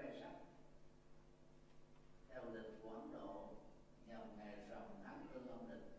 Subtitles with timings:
[0.00, 0.32] khoe sắc
[2.28, 3.48] theo lịch của Ấn Độ
[4.06, 5.89] nhằm ngày rằm tháng tư âm lịch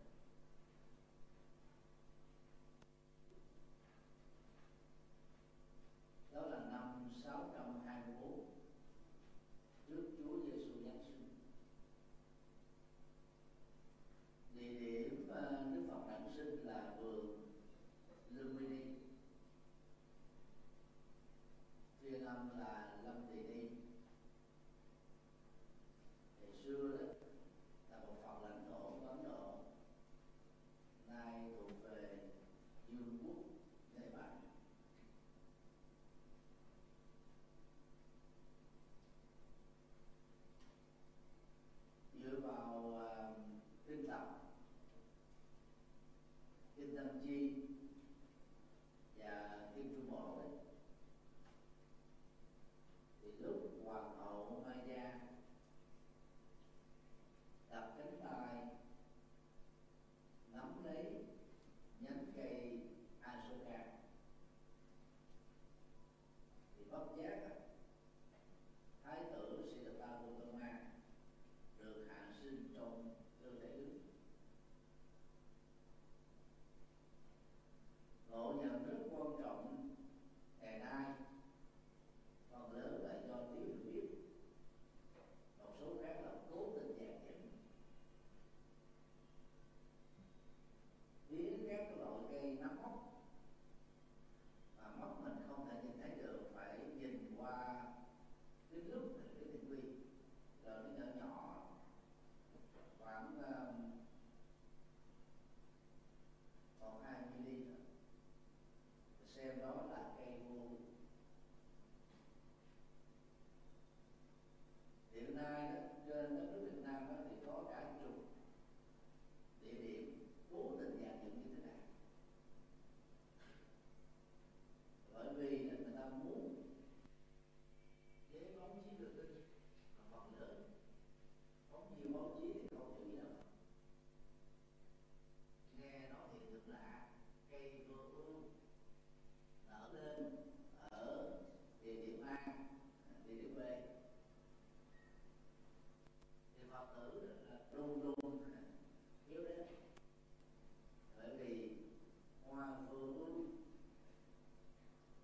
[153.01, 153.47] phương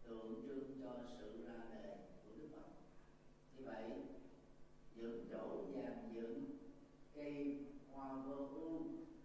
[0.03, 2.67] tượng trưng cho sự ra đề của đức phật
[3.57, 3.83] như vậy
[4.95, 6.45] những chỗ dàn dựng
[7.15, 8.79] cây hoa vô ưu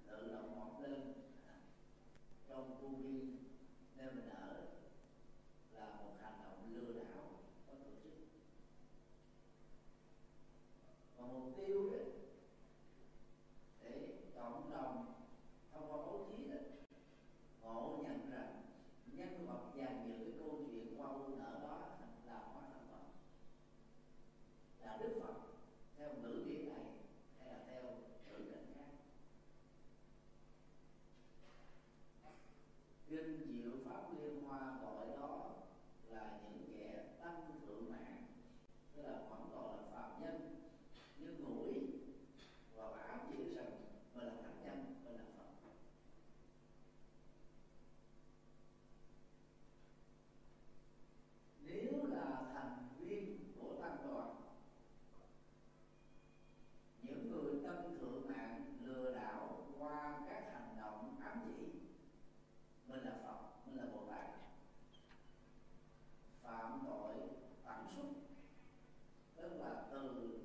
[0.06, 1.00] tự động mọc lên
[2.49, 3.37] trong khu viên
[3.96, 4.66] nơi mình ở
[5.75, 7.25] là một hành động lừa đảo
[7.66, 8.12] có tổ chức
[11.16, 12.06] và mục tiêu đấy
[13.82, 15.14] để cộng đồng
[15.72, 16.81] thông qua báo chí đó
[17.62, 18.62] ngộ nhận rằng,
[19.06, 21.78] nhân vật dàn dựng cái câu chuyện qua u nở đó
[22.26, 23.04] là hóa thân phật.
[24.80, 25.34] Là đức phật,
[25.98, 26.84] theo ngữ điển này,
[27.38, 27.82] hay là theo
[28.30, 28.84] ngữ cảnh khác.
[33.08, 35.50] Kinh diệu pháp liên hoa gọi đó
[36.08, 38.26] là những kẻ tăng thượng mạng,
[38.96, 40.56] tức là vẫn còn là phạm nhân,
[41.18, 41.74] nhưng ngủi
[42.74, 43.70] và ám chỉ rằng
[44.14, 45.52] mình là thánh nhân mình là phật
[51.64, 54.36] nếu là thành viên của tăng đoàn
[57.02, 61.64] những người tâm thượng mạng, lừa đảo qua các hành động ám chỉ.
[62.86, 64.26] Mình là phật, mình là bồ tát.
[66.42, 67.14] Phạm tội
[67.64, 68.06] tẩn xúc
[69.36, 70.38] tức là từ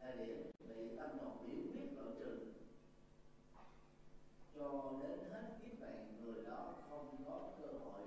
[0.00, 2.52] thời điểm bị tâm đoàn biểu quyết lộ trừ
[4.54, 8.06] cho đến hết kiếp này, người đó không có cơ hội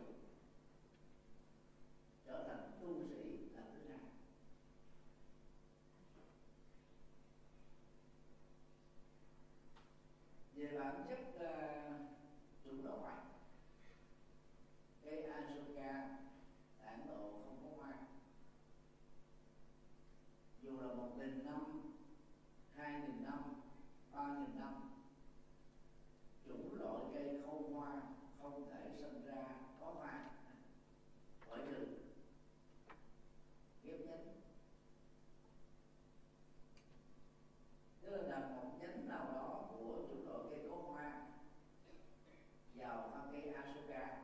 [2.25, 3.99] trở thành tu sĩ là thứ hai.
[10.55, 11.93] Về bản chất uh, ờ,
[12.63, 12.99] chủ đạo
[15.03, 16.17] cây Ashoka
[16.77, 17.93] tại Ấn Độ không có hoa
[20.63, 21.91] dù là một nghìn năm
[22.75, 23.39] hai nghìn năm
[24.13, 24.73] ba nghìn năm
[26.45, 28.01] chủ loại cây không hoa
[28.41, 29.43] không thể sinh ra
[29.79, 30.23] có hoa
[31.47, 31.85] ngoại trừ
[38.23, 41.21] là một nhánh nào đó của chủng loại cây cốt hoa
[42.75, 44.21] vào thân cây Asuka.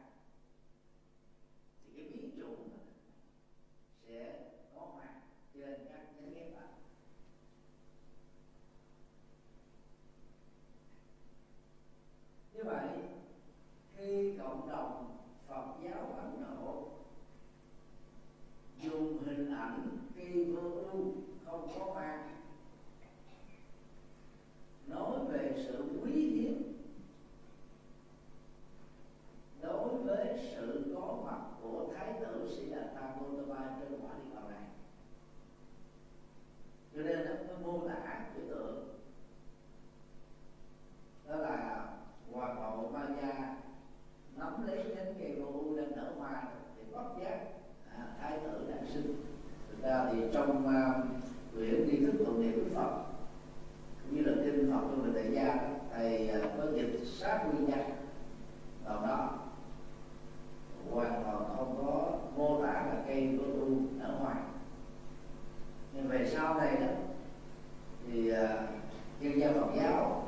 [1.84, 2.70] Thì cái biến chủng
[4.08, 4.40] sẽ
[4.76, 5.06] có hoa
[5.54, 6.68] trên các nhánh ghép đó
[12.54, 12.88] như vậy,
[13.96, 15.18] khi cộng đồng
[15.48, 16.88] Phật giáo Ấn Độ
[18.82, 21.14] dùng hình ảnh cây vô ưu
[21.46, 22.28] không có hoa
[24.94, 26.74] nói về sự quý hiếm.
[29.62, 34.64] Đối với sự có mặt của thái tử sĩ Gautama trên quả địa cầu này.
[36.96, 38.88] Cho nên nó mô tả biểu tượng
[41.28, 41.88] đó là
[42.32, 43.56] hoàng hậu Maya
[44.38, 46.44] nắm lấy nhánh cây gỗ đang nở hoa
[46.76, 47.40] thì bất giác
[47.98, 49.16] à, thái tử đang sinh.
[49.70, 51.06] Thực ra thì trong uh,
[51.56, 53.11] quyển đi thức tụng niệm đức phật
[54.12, 55.60] như là kinh phật trong người tại gia
[55.94, 57.80] thầy à, có dịch sát nguyên nhân
[58.86, 59.30] vào đó.
[60.92, 64.36] Hoàn toàn không có mô tả là cây vô tu nở hoa
[65.94, 66.88] nhưng về sau này đó
[68.08, 68.70] thì à, uh,
[69.22, 70.28] chuyên gia Phật giáo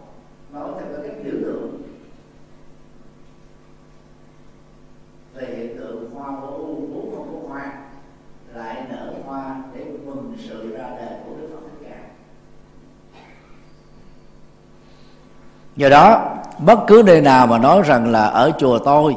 [0.52, 1.82] nói theo các biểu tượng.
[5.34, 7.90] Về hiện tượng hoa vô u vốn không có hoa
[8.54, 12.10] lại nở hoa để mừng sự ra đời của Đức Phật Thích Ca
[15.76, 19.16] do đó, bất cứ nơi nào mà nói rằng là ở chùa tôi,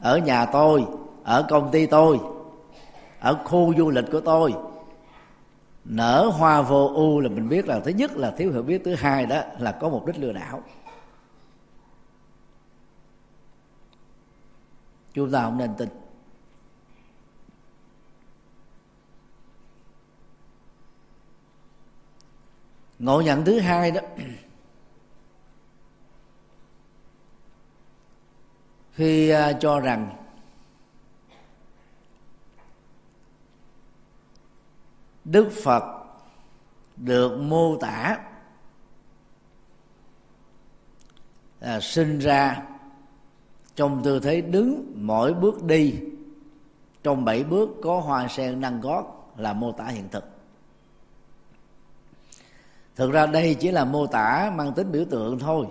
[0.00, 0.86] ở nhà tôi,
[1.24, 2.20] ở công ty tôi,
[3.20, 4.54] ở khu du lịch của tôi,
[5.84, 8.94] nở hoa vô u là mình biết là thứ nhất là thiếu hiểu biết, thứ
[8.94, 10.62] hai đó là có mục đích lừa đảo.
[15.14, 15.88] Chúng ta không nên tin.
[22.98, 24.00] Ngộ nhận thứ hai đó
[29.00, 30.16] khi à, cho rằng
[35.24, 35.82] đức phật
[36.96, 38.18] được mô tả
[41.60, 42.62] là sinh ra
[43.74, 45.94] trong tư thế đứng mỗi bước đi,
[47.02, 50.24] trong bảy bước có hoa sen nâng gót là mô tả hiện thực.
[52.96, 55.66] Thực ra đây chỉ là mô tả mang tính biểu tượng thôi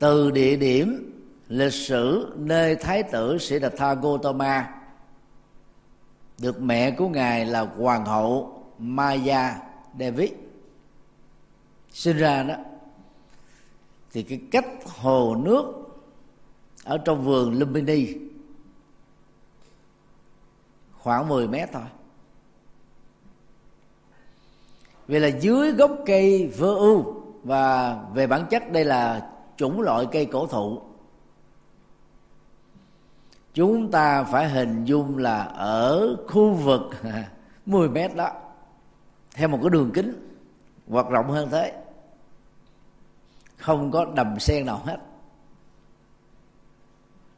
[0.00, 1.12] từ địa điểm,
[1.48, 4.70] lịch sử, nơi thái tử sĩ Đạt Tha Gotama
[6.38, 9.56] được mẹ của ngài là hoàng hậu Maya
[9.98, 10.32] Devi
[11.92, 12.54] sinh ra đó,
[14.12, 15.64] thì cái cách hồ nước
[16.84, 18.06] ở trong vườn Lumbini
[20.92, 21.82] khoảng 10 mét thôi.
[25.06, 29.29] Vì là dưới gốc cây vơ ưu và về bản chất đây là
[29.60, 30.80] chủng loại cây cổ thụ.
[33.54, 36.82] Chúng ta phải hình dung là ở khu vực
[37.66, 38.30] 10 mét đó,
[39.34, 40.38] theo một cái đường kính
[40.88, 41.82] hoặc rộng hơn thế.
[43.56, 44.96] Không có đầm sen nào hết.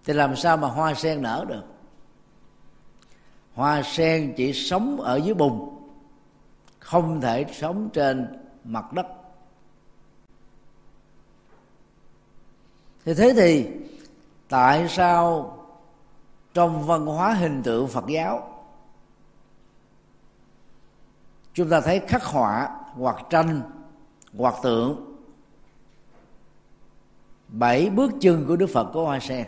[0.05, 1.65] Thì làm sao mà hoa sen nở được?
[3.55, 5.79] Hoa sen chỉ sống ở dưới bùn,
[6.79, 8.27] không thể sống trên
[8.65, 9.07] mặt đất.
[13.05, 13.69] Thì thế thì,
[14.49, 15.57] tại sao
[16.55, 18.65] trong văn hóa hình tượng phật giáo,
[21.55, 23.63] chúng ta thấy khắc họa hoặc tranh,
[24.37, 25.17] hoặc tượng
[27.49, 29.47] bảy bước chân của đức phật có hoa sen?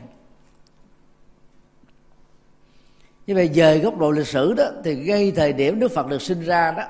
[3.27, 6.23] Như vậy về góc độ lịch sử đó, thì ngay thời điểm đức phật được
[6.23, 6.85] sinh ra đó,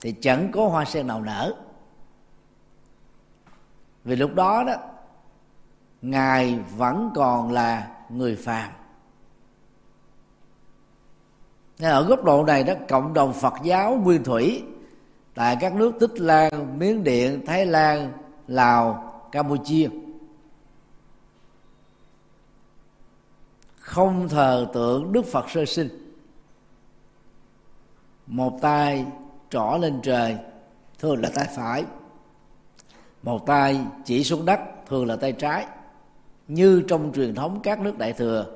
[0.00, 1.54] thì chẳng có hoa sen nào nở.
[4.04, 4.74] Vì lúc đó đó
[6.02, 8.70] ngài vẫn còn là người phàm.
[11.78, 14.62] Nên ở góc độ này đó, cộng đồng phật giáo nguyên thủy,
[15.34, 18.12] tại các nước tích lan, miến điện, thái lan,
[18.46, 19.88] lào, campuchia,
[23.78, 25.88] không thờ tượng đức phật sơ sinh.
[28.26, 29.06] Một tay
[29.50, 30.36] trỏ lên trời,
[30.98, 31.84] thường là tay phải.
[33.22, 35.66] Một tay chỉ xuống đất, thường là tay trái
[36.48, 38.46] như trong truyền thống các nước đại thừa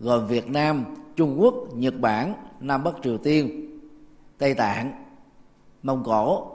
[0.00, 0.84] gồm Việt Nam,
[1.16, 3.70] Trung Quốc, Nhật Bản, Nam Bắc Triều Tiên,
[4.38, 5.04] Tây Tạng,
[5.82, 6.46] Mông Cổ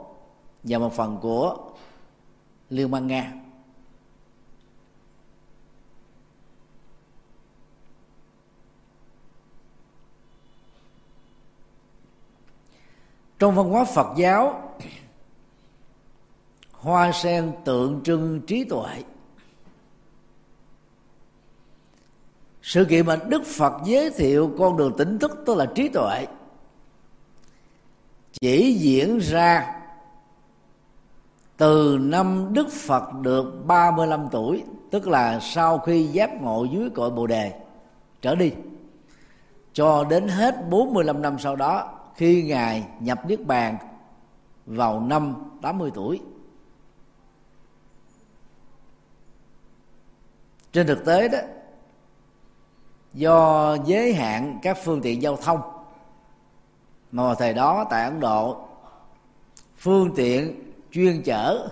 [0.62, 1.56] và một phần của
[2.70, 3.32] Liên bang Nga.
[13.38, 14.74] trong văn hóa phật giáo
[16.72, 19.02] hoa sen tượng trưng trí tuệ
[22.64, 26.26] sự kiện mà đức phật giới thiệu con đường tỉnh thức tức là trí tuệ.
[28.40, 29.80] Chỉ diễn ra
[31.56, 37.10] từ năm Đức Phật được 35 tuổi, Tức là sau khi giáp ngộ dưới cội
[37.10, 37.52] Bồ Đề
[38.22, 38.52] trở đi.
[39.72, 43.76] Cho đến hết 45 năm sau đó, khi ngài nhập niết bàn
[44.66, 46.20] vào năm 80 tuổi.
[50.72, 51.38] Trên thực tế đó
[53.14, 55.60] do giới hạn các phương tiện giao thông.
[57.12, 58.68] Mà vào thời đó tại ấn độ,
[59.76, 61.68] phương tiện chuyên chở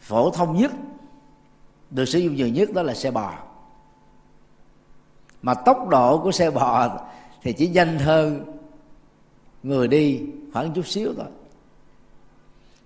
[0.00, 0.72] phổ thông nhất,
[1.90, 3.34] được sử dụng nhiều nhất đó là xe bò.
[5.42, 6.88] Mà tốc độ của xe bò
[7.42, 8.56] thì chỉ nhanh hơn
[9.62, 10.22] người đi
[10.52, 11.26] khoảng chút xíu thôi.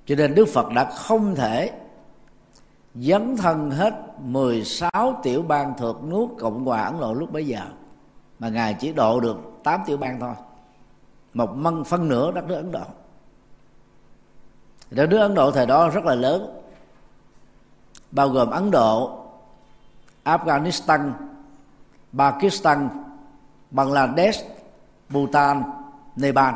[0.06, 1.72] Cho nên Đức Phật đã không thể
[2.94, 7.60] dấn thân hết 16 tiểu bang thuộc nước Cộng hòa Ấn Độ lúc bấy giờ.
[8.38, 10.34] Mà Ngài chỉ độ được 8 tiểu bang thôi.
[11.34, 12.84] Một măng phân nửa đất nước Ấn Độ.
[14.90, 16.60] Đất nước Ấn Độ thời đó rất là lớn.
[18.10, 19.24] Bao gồm Ấn Độ,
[20.24, 21.12] Afghanistan,
[22.18, 22.88] Pakistan,
[23.70, 24.44] Bangladesh,
[25.08, 25.62] Bhutan,
[26.16, 26.54] Nepal.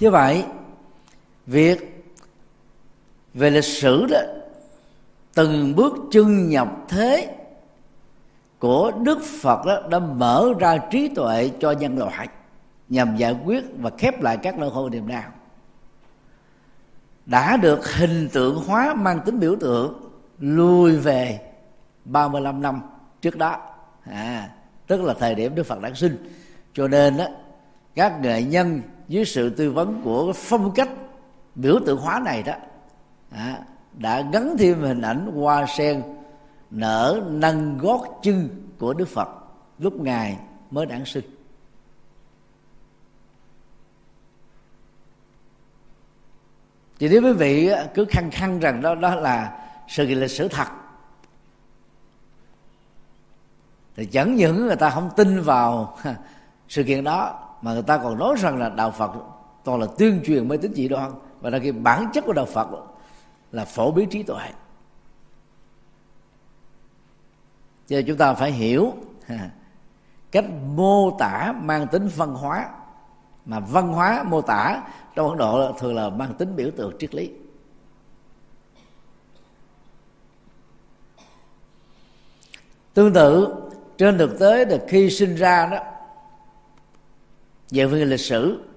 [0.00, 0.44] Như vậy
[1.50, 2.04] việc
[3.34, 4.20] về lịch sử đó
[5.34, 7.36] từng bước chân nhập thế
[8.58, 12.28] của đức phật đó đã mở ra trí tuệ cho nhân loại
[12.88, 15.22] nhằm giải quyết và khép lại các lỗ khổ niềm đau.
[17.26, 21.40] Đã được hình tượng hóa mang tính biểu tượng lùi về
[22.04, 22.80] 35 năm
[23.22, 23.56] trước đó.
[24.04, 24.48] À,
[24.86, 26.16] tức là thời điểm Đức Phật đản sinh.
[26.74, 27.26] Cho nên đó,
[27.94, 30.88] các nghệ nhân dưới sự tư vấn của phong cách
[31.54, 32.52] biểu tượng hóa này đó
[33.30, 33.58] à,
[33.92, 36.02] đã gắn thêm hình ảnh hoa sen
[36.70, 39.28] nở nâng gót chân của Đức Phật
[39.78, 40.38] lúc ngài
[40.70, 41.24] mới đản sinh.
[46.98, 50.48] Thì nếu quý vị cứ khăng khăng rằng đó đó là sự kiện lịch sử
[50.48, 50.68] thật
[53.96, 55.98] thì chẳng những người ta không tin vào
[56.68, 59.12] sự kiện đó mà người ta còn nói rằng là đạo Phật
[59.64, 62.46] toàn là tuyên truyền mê tín dị đoan và là cái bản chất của đạo
[62.46, 62.68] Phật
[63.52, 64.50] là phổ biến trí tuệ.
[67.86, 68.92] Cho nên chúng ta phải hiểu
[70.30, 70.44] cách
[70.74, 72.70] mô tả mang tính văn hóa.
[73.46, 74.82] Mà văn hóa mô tả
[75.14, 77.30] trong ấn độ thường là mang tính biểu tượng triết lý.
[82.94, 83.54] Tương tự,
[83.98, 85.78] trên thực tế là khi sinh ra đó,
[87.70, 88.69] về phương lịch sử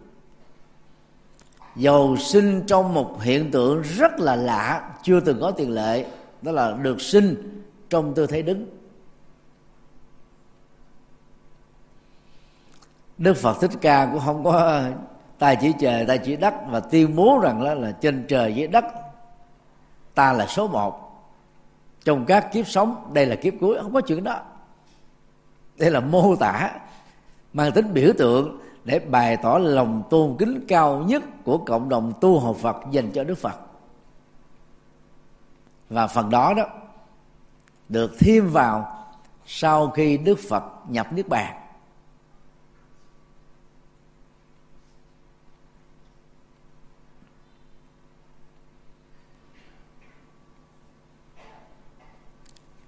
[1.76, 6.06] giàu sinh trong một hiện tượng rất là lạ, chưa từng có tiền lệ,
[6.42, 8.66] đó là được sinh trong tư thế đứng.
[13.18, 14.82] Đức phật thích ca cũng không có
[15.40, 18.68] tay chỉ trời tay chỉ đất và tuyên bố rằng đó là trên trời dưới
[18.68, 18.86] đất.
[20.14, 21.00] Ta là số một.
[22.06, 24.42] Trong các kiếp sống, đây là kiếp cuối, không có chuyện đó.
[25.78, 26.72] Đây là mô tả,
[27.54, 32.14] mang tính biểu tượng để bày tỏ lòng tôn kính cao nhất của cộng đồng
[32.22, 33.60] tu học Phật dành cho Đức Phật.
[35.90, 36.66] Và phần đó đó
[37.90, 39.06] được thêm vào
[39.46, 41.60] sau khi Đức Phật nhập niết bàn.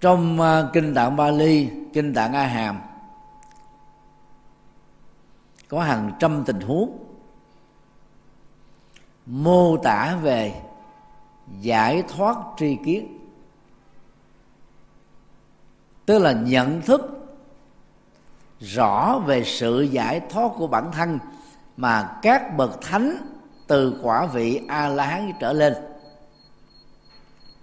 [0.01, 2.81] Trong à, kinh tạng Bali, kinh tạng A Hàm
[5.75, 6.97] có hàng trăm tình huống.
[9.25, 10.61] Mô tả về
[11.61, 13.17] giải thoát tri kiến.
[16.05, 17.01] Tức là nhận thức
[18.59, 21.19] rõ về sự giải thoát của bản thân
[21.77, 23.17] mà các bậc thánh
[23.67, 25.73] từ quả vị a la hán trở lên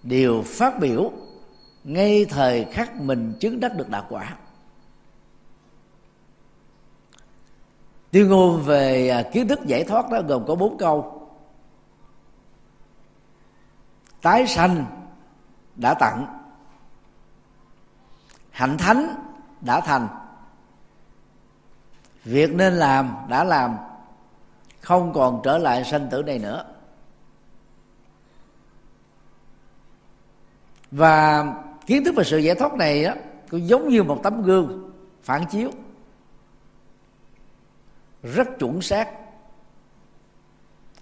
[0.03, 1.11] đều phát biểu
[1.85, 4.37] ngay thời khắc mình chứng đắc được đạo quả.
[8.13, 11.29] Tuyên ngôn về à, kiến thức giải thoát đó gồm có bốn câu.
[14.23, 14.85] Tái sanh
[15.77, 16.27] đã tặng.
[18.51, 19.15] Hạnh thánh
[19.61, 20.09] đã thành.
[22.25, 23.77] Việc nên làm đã làm,
[24.81, 26.65] không còn trở lại sanh tử này nữa.
[30.91, 31.47] Và
[31.87, 33.15] kiến thức về sự giải thoát này á,
[33.51, 35.71] cũng giống như một tấm gương phản chiếu
[38.23, 39.09] rất chuẩn xác.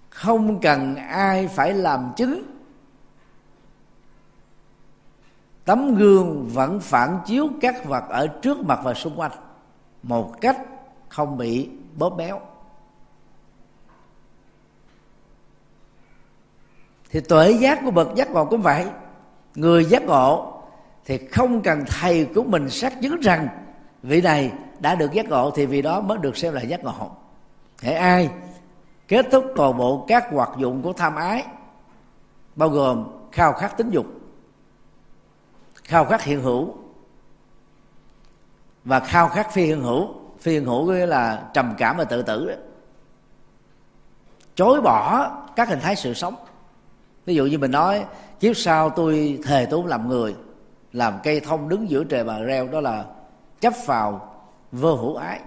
[0.09, 2.43] Không cần ai phải làm chứng.
[5.65, 9.31] Tấm gương vẫn phản chiếu các vật ở trước mặt và xung quanh
[10.03, 10.57] một cách
[11.09, 12.41] không bị bóp béo.
[17.11, 18.85] thì tuệ giác của bậc giác ngộ cũng vậy.
[19.55, 20.61] Người giác ngộ
[21.05, 23.47] thì không cần thầy của mình xác chứng rằng
[24.03, 27.11] vị này đã được giác ngộ thì vì đó mới được xem là giác ngộ.
[27.81, 28.29] Hãy ai
[29.07, 31.45] kết thúc toàn bộ các hoạt dụng của tham ái,
[32.55, 34.05] bao gồm khao khát tính dục,
[35.83, 36.73] khao khát hiện hữu
[38.85, 40.07] và khao khát phi hiện hữu.
[40.39, 42.55] Phi hiện hữu nghĩa là trầm cảm và tự tử
[44.55, 46.35] chối bỏ các hình thái sự sống.
[47.25, 48.05] Ví dụ như mình nói,
[48.39, 50.35] kiếp sau tôi thề tôi làm người,
[50.93, 53.05] làm cây thông đứng giữa trời mà reo, đó là
[53.59, 54.30] chấp vào
[54.71, 55.41] vô hữu ái.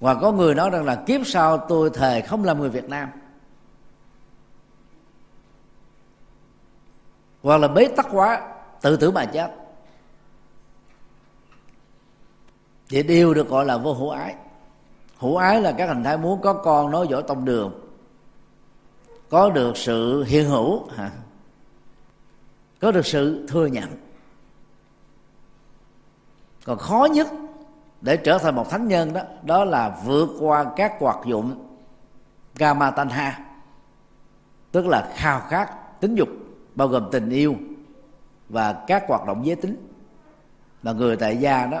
[0.00, 3.08] Và có người nói rằng là kiếp sau tôi thề không làm người Việt Nam.
[7.42, 9.50] Hoặc là bế tắc quá, tự tử mà chết.
[12.88, 14.34] Thì đều được gọi là vô hữu ái.
[15.18, 17.80] Hữu ái là các hình thái muốn có con nói dõi tông đường.
[19.30, 21.10] Có được sự hiện hữu, hả?
[22.80, 23.88] có được sự thừa nhận.
[26.64, 27.26] Còn khó nhất
[28.04, 31.66] để trở thành một thánh nhân đó đó là vượt qua các hoạt dụng
[32.54, 33.38] kama tanha
[34.72, 36.28] tức là khao khát, tính dục,
[36.74, 37.54] bao gồm tình yêu
[38.48, 39.88] và các hoạt động giới tính.
[40.82, 41.80] Mà người tại gia đó,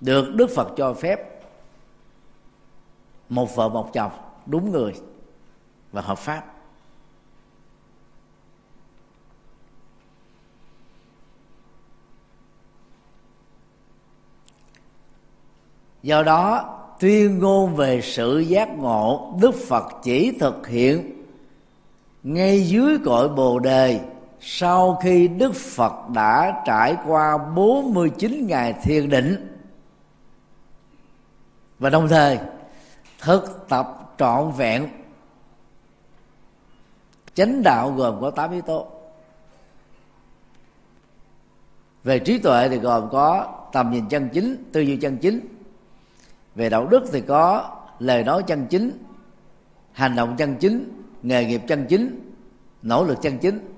[0.00, 1.42] được đức phật cho phép
[3.28, 4.12] một vợ một chồng
[4.46, 4.94] đúng người
[5.92, 6.44] và hợp pháp.
[16.02, 21.24] Do đó, tuyên ngôn về sự giác ngộ đức phật chỉ thực hiện
[22.22, 24.00] ngay dưới cội bồ đề
[24.40, 29.58] sau khi đức phật đã trải qua 49 ngày thiền định.
[31.78, 32.38] Và đồng thời,
[33.20, 34.88] thực tập trọn vẹn
[37.34, 38.86] chánh đạo gồm có 8 yếu tố.
[42.04, 45.51] Về trí tuệ thì gồm có tầm nhìn chân chính, tư duy chân chính
[46.54, 48.90] về đạo đức thì có lời nói chân chính,
[49.92, 52.32] hành động chân chính, nghề nghiệp chân chính,
[52.82, 53.68] nỗ lực chân chính.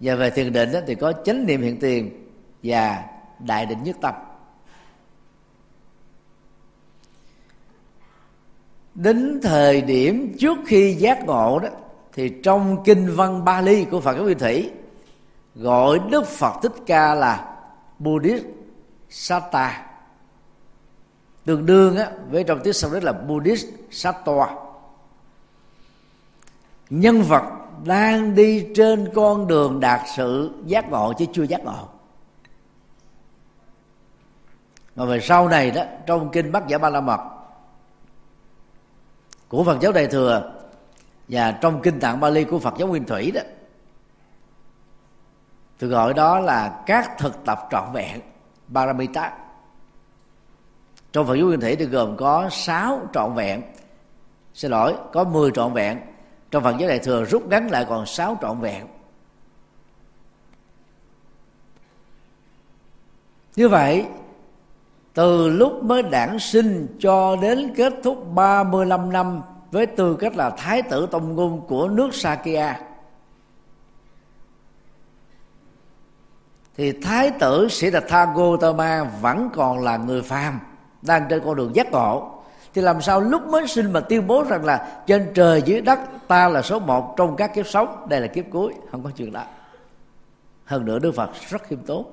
[0.00, 2.28] Và về thiền định thì có chánh niệm hiện tiền
[2.62, 3.04] và
[3.38, 4.14] đại định nhất tâm.
[8.94, 11.68] Đến thời điểm trước khi giác ngộ đó,
[12.12, 14.70] thì trong kinh văn Bali của Phật giáo Nguyên Thủy,
[15.54, 17.56] gọi Đức Phật Thích Ca là
[17.98, 18.44] Buddhist
[19.08, 19.85] Satta
[21.46, 24.54] tương đương á, với trong tiếng Sanskrit là Buddhist Sattva.
[26.90, 27.42] Nhân vật
[27.84, 31.88] đang đi trên con đường đạt sự giác ngộ chứ chưa giác ngộ.
[34.96, 37.20] Mà về sau này đó trong kinh bát Giả Ba La Mật
[39.48, 40.52] của Phật giáo Đại thừa
[41.28, 43.40] và trong kinh tạng Bali của Phật giáo Nguyên Thủy đó
[45.78, 48.20] tôi gọi đó là các thực tập trọn vẹn
[48.74, 49.32] Paramita
[51.16, 53.62] trong Phật giáo Nguyên Thủy thì gồm có 6 trọn vẹn.
[54.54, 56.00] Xin lỗi, có 10 trọn vẹn.
[56.50, 58.86] Trong Phật giáo Đại thừa rút ngắn lại còn 6 trọn vẹn.
[63.56, 64.06] Như vậy,
[65.14, 70.50] từ lúc mới đản sinh cho đến kết thúc 35 năm với tư cách là
[70.50, 72.80] thái tử tông ngôn của nước Sakya,
[76.76, 80.60] thì thái tử sĩ đạt tha Gotama vẫn còn là người phàm
[81.06, 82.32] đang trên con đường giác ngộ.
[82.74, 85.98] Thì làm sao lúc mới sinh mà tuyên bố rằng là trên trời dưới đất
[86.28, 88.74] ta là số một trong các kiếp sống đây là kiếp cuối?
[88.90, 89.44] Không có chuyện đó.
[90.64, 92.06] Hơn nữa đức phật rất khiêm tốn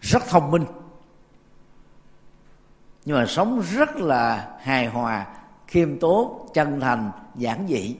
[0.00, 0.64] rất thông minh.
[3.04, 5.26] Nhưng mà sống rất là hài hòa
[5.66, 7.96] khiêm tốn chân thành giản dị.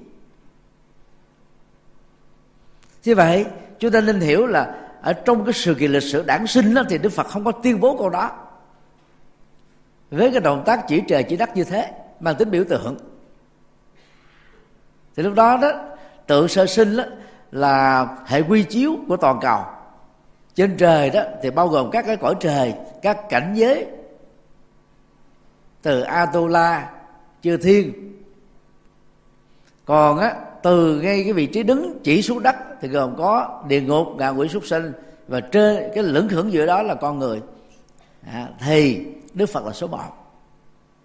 [3.05, 3.47] Như vậy
[3.79, 6.83] chúng ta nên hiểu là ở trong cái sự kiện lịch sử đản sinh đó,
[6.89, 8.42] thì đức phật không có tuyên bố câu đó
[10.13, 12.97] với cái động tác chỉ trời chỉ đất như thế mang tính biểu tượng.
[15.17, 15.73] Thì lúc đó đó
[16.27, 17.05] tượng sơ sinh đó,
[17.53, 19.61] là hệ quy chiếu của toàn cầu.
[20.55, 23.87] Trên trời đó thì bao gồm các cái cõi trời các cảnh giới.
[25.83, 26.91] Từ Atula
[27.43, 27.93] chư thiên.
[29.85, 33.81] Còn á từ ngay cái vị trí đứng chỉ xuống đất thì gồm có địa
[33.81, 34.93] ngục ngạ quỷ súc sinh
[35.29, 37.41] và trên cái lưỡng hưởng giữa đó là con người.
[38.33, 40.11] À, thì đức phật là số một.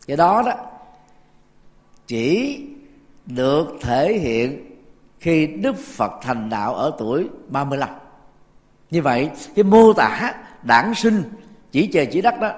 [0.08, 0.54] Cái đó đó,
[2.08, 2.60] chỉ
[3.26, 4.78] được thể hiện
[5.20, 7.90] khi đức phật thành đạo ở tuổi 35
[8.92, 11.24] như vậy, cái mô tả đản sinh,
[11.72, 12.52] chỉ trời chỉ đất đó,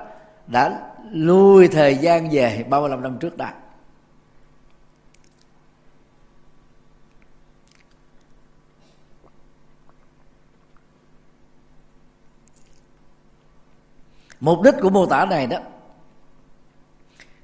[0.48, 0.80] đã
[1.12, 3.50] lùi thời gian về 35 năm trước đó.
[14.40, 15.58] Mục đích của mô tả này đó,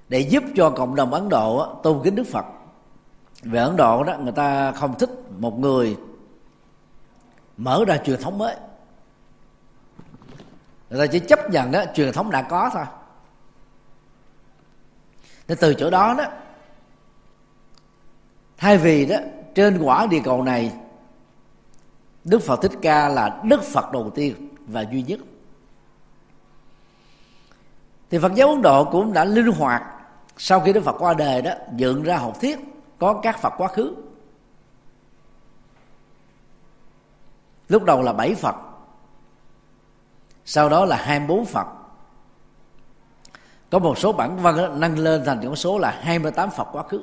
[0.10, 2.46] để giúp cho cộng đồng ấn độ tôn kính đức phật.
[3.44, 5.98] Về ấn độ đó, người ta không thích một người
[7.58, 8.56] mở ra truyền thống mới.
[10.90, 12.86] Người ta chỉ chấp nhận đó truyền thống đã có thôi.
[15.48, 16.26] Nên từ chỗ đó đó,
[18.58, 19.18] thay vì đó,
[19.56, 20.74] trên quả địa cầu này,
[22.24, 25.20] đức phật thích ca là đức phật đầu tiên và duy nhất
[28.10, 29.84] thì phật giáo ấn độ cũng đã linh hoạt.
[30.38, 32.60] Sau khi đức phật qua đời đó dựng ra học thuyết
[33.00, 33.96] có các phật quá khứ.
[37.68, 38.56] Lúc đầu là bảy phật
[40.46, 41.68] sau đó là 24 Phật.
[43.70, 46.84] Có một số bản văn đó, nâng lên thành con số là 28 Phật quá
[46.84, 47.02] khứ.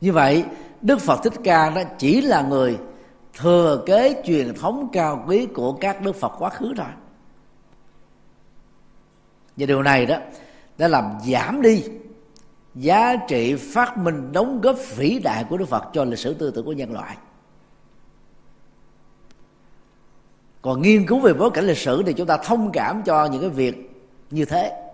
[0.00, 0.44] Như vậy
[0.80, 2.78] Đức Phật Thích Ca đó chỉ là người
[3.34, 6.86] thừa kế truyền thống cao quý của các Đức Phật quá khứ thôi
[9.60, 10.16] và điều này đó
[10.78, 11.84] đã làm giảm đi
[12.74, 16.50] giá trị phát minh đóng góp vĩ đại của Đức Phật cho lịch sử tư
[16.50, 17.16] tưởng của nhân loại.
[20.62, 23.40] Còn nghiên cứu về bối cảnh lịch sử thì chúng ta thông cảm cho những
[23.40, 23.90] cái việc
[24.30, 24.90] như thế.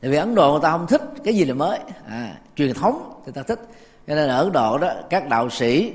[0.00, 1.78] Tại vì ấn độ người ta không thích cái gì là mới.
[2.06, 3.60] À, truyền thống người ta thích.
[4.06, 5.92] Cho nên ở ấn độ đó các đạo sĩ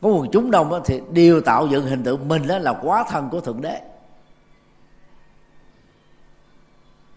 [0.00, 3.04] có quần chúng đông đó, thì đều tạo dựng hình tượng mình đó là quá
[3.10, 3.80] thân của thượng đế.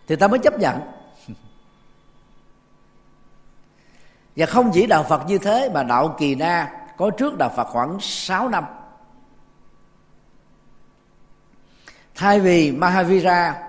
[0.08, 0.82] Thì ta mới chấp nhận.
[4.36, 7.68] Và không chỉ đạo phật như thế, mà đạo kỳ na có trước đạo phật
[7.68, 8.64] khoảng 6 năm.
[12.16, 13.64] Thay vì Mahavira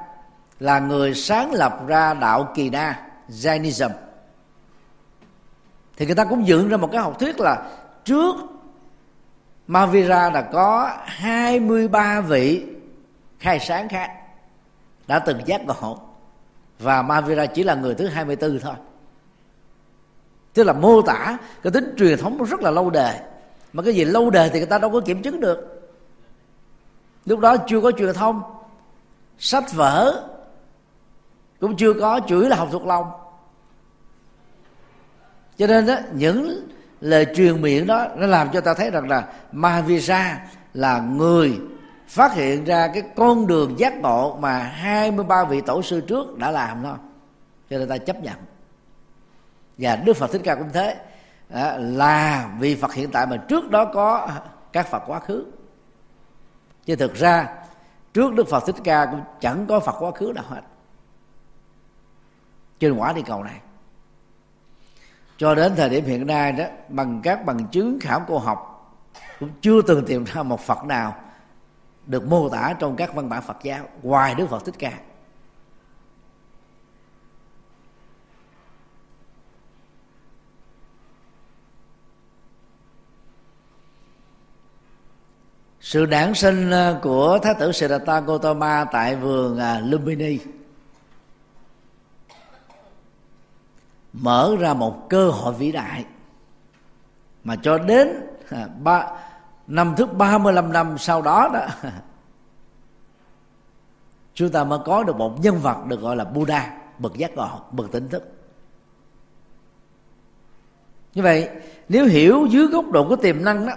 [0.61, 3.91] là người sáng lập ra đạo Kỳ Na, Jainism,
[5.97, 7.71] thì người ta cũng dựng ra một cái học thuyết là
[8.05, 8.37] trước
[9.67, 12.67] Mahavira là có 23 vị
[13.39, 14.11] khai sáng khác
[15.07, 16.12] đã từng giác ngộ
[16.83, 18.75] và Mahavira chỉ là người thứ 24 thôi.
[20.55, 23.19] Tức là mô tả cái tính truyền thống rất là lâu đời.
[23.73, 25.91] Mà cái gì lâu đời thì người ta đâu có kiểm chứng được.
[27.25, 28.43] Lúc đó chưa có truyền thông,
[29.39, 30.29] sách vở,
[31.61, 33.11] cũng chưa có chửi là học thuộc lòng.
[35.57, 36.69] Cho nên đó những
[37.01, 41.61] lời truyền miệng đó, nó làm cho ta thấy rằng là Mahavira là người
[42.13, 46.51] phát hiện ra cái con đường giác ngộ mà 23 vị tổ sư trước đã
[46.51, 46.97] làm thôi
[47.71, 48.37] cho nên ta chấp nhận.
[49.79, 50.97] Và Đức Phật Thích Ca cũng thế.
[51.79, 54.29] Là vị Phật hiện tại mà trước đó có
[54.73, 55.47] các Phật quá khứ.
[56.85, 57.49] Chứ thực ra,
[58.13, 60.61] trước đức phật thích ca cũng chẳng có phật quá khứ nào hết.
[62.81, 63.61] Trên quả địa cầu này.
[65.37, 68.89] Cho đến thời điểm hiện nay đó, bằng các bằng chứng khảo cổ học,
[69.41, 71.17] cũng chưa từng tìm ra một phật nào
[72.07, 74.93] được mô tả trong các văn bản phật giáo, ngoài đức phật thích ca.
[85.81, 90.39] Sự đản sinh ờ, của thái tử Siddhartha Gautama tại vườn ờ, Lumbini
[94.13, 96.05] mở ra một cơ hội vĩ đại
[97.45, 98.09] mà cho đến
[98.51, 99.07] ờ, ba
[99.73, 101.67] năm thứ 35 năm sau đó đó,
[104.35, 107.61] chúng ta mới có được một nhân vật được gọi là Buddha, bậc giác ngộ,
[107.71, 108.33] bậc tỉnh thức.
[111.15, 111.49] Như vậy,
[111.89, 113.73] nếu hiểu dưới góc độ của tiềm năng đó,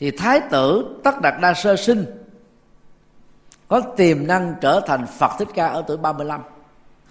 [0.00, 2.04] thì thái tử tất đạt đa sơ sinh
[3.68, 6.42] có tiềm năng trở thành phật thích ca ở tuổi 35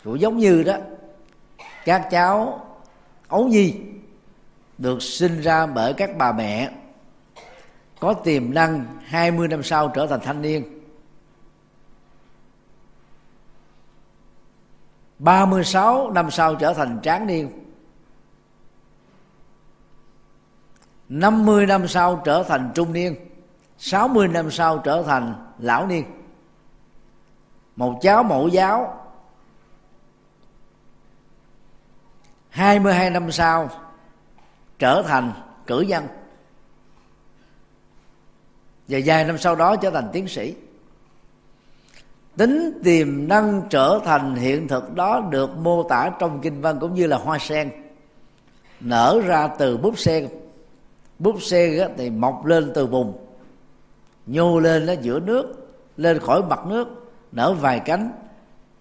[0.03, 0.75] cũng giống như đó,
[1.85, 2.65] các cháu
[3.27, 3.75] ấu nhi
[4.77, 6.71] được sinh ra bởi các bà mẹ
[8.01, 10.79] có tiềm năng 20 năm sau trở thành thanh niên.
[15.19, 17.51] 36 năm sau trở thành tráng niên.
[21.09, 23.15] 50 năm sau trở thành trung niên.
[23.77, 26.05] 60 năm sau trở thành lão niên.
[27.75, 29.09] Một cháu mẫu giáo.
[32.49, 33.69] 22 năm sau
[34.79, 35.31] trở thành
[35.67, 36.07] cử nhân
[38.87, 40.55] và vài năm sau đó trở thành tiến sĩ.
[42.37, 46.93] Tính tiềm năng trở thành hiện thực đó được mô tả trong kinh văn cũng
[46.93, 47.71] như là hoa sen.
[48.79, 50.27] Nở ra từ búp sen.
[51.19, 53.13] Búp sen thì mọc lên từ vùng
[54.25, 58.11] nhô lên ở giữa nước, lên khỏi mặt nước, nở vài cánh,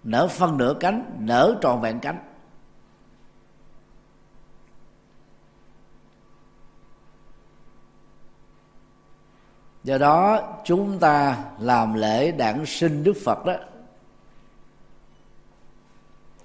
[0.03, 2.17] nở phân nửa cánh, nở tròn vẹn cánh.
[9.83, 13.53] Do đó, chúng ta làm lễ đản sinh đức phật đó.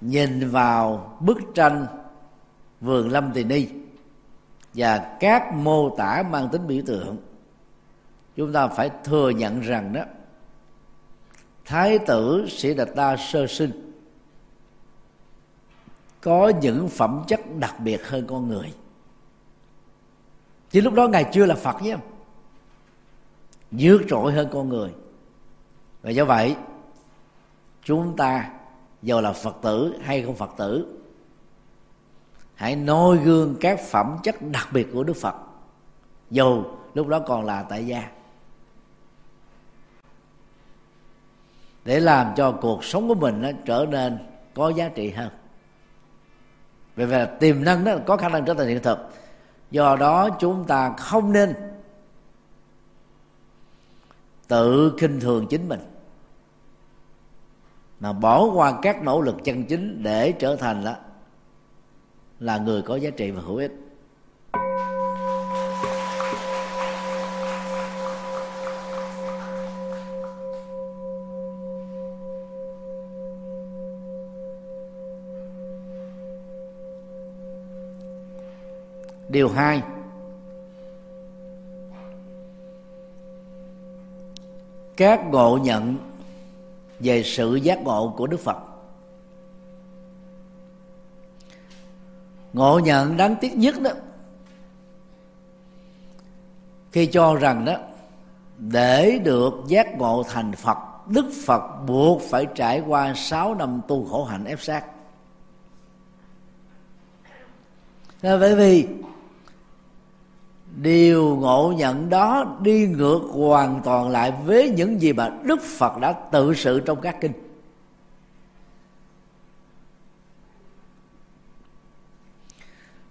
[0.01, 1.85] Nhìn vào bức tranh
[2.81, 3.67] vườn lâm tỳ ni
[4.73, 7.17] và các mô tả mang tính biểu tượng,
[8.35, 10.01] chúng ta phải thừa nhận rằng đó,
[11.65, 13.87] thái tử sĩ đạt ta sơ sinh
[16.21, 18.73] có những phẩm chất đặc biệt hơn con người.
[20.69, 21.97] Chỉ lúc đó ngài chưa là phật nhé
[23.71, 24.93] vượt trội hơn con người.
[26.01, 26.55] Và do vậy,
[27.83, 28.49] chúng ta,
[29.01, 30.99] dù là phật tử hay không phật tử,
[32.55, 35.35] hãy noi gương các phẩm chất đặc biệt của đức phật,
[36.31, 38.09] dù lúc đó còn là tại gia,
[41.85, 44.17] để làm cho cuộc sống của mình nó trở nên
[44.53, 45.29] có giá trị hơn.
[46.95, 48.97] Về về tiềm năng đó có khả năng trở thành hiện thực.
[49.71, 51.53] Do đó chúng ta không nên
[54.47, 55.79] tự khinh thường chính mình.
[57.99, 60.95] Mà bỏ qua các nỗ lực chân chính để trở thành đó
[62.39, 63.71] là người có giá trị và hữu ích.
[79.29, 79.81] Điều hai
[84.97, 85.97] các ngộ nhận
[86.99, 88.57] về sự giác ngộ của đức phật.
[92.53, 93.91] Ngộ nhận đáng tiếc nhất đó,
[96.91, 97.75] khi cho rằng đó,
[98.57, 104.05] để được giác ngộ thành phật, đức phật buộc phải trải qua sáu năm tu
[104.05, 104.85] khổ hạnh ép sát
[108.21, 108.87] bởi vì
[110.75, 115.97] điều ngộ nhận đó đi ngược hoàn toàn lại với những gì mà đức phật
[115.97, 117.33] đã tự sự trong các kinh.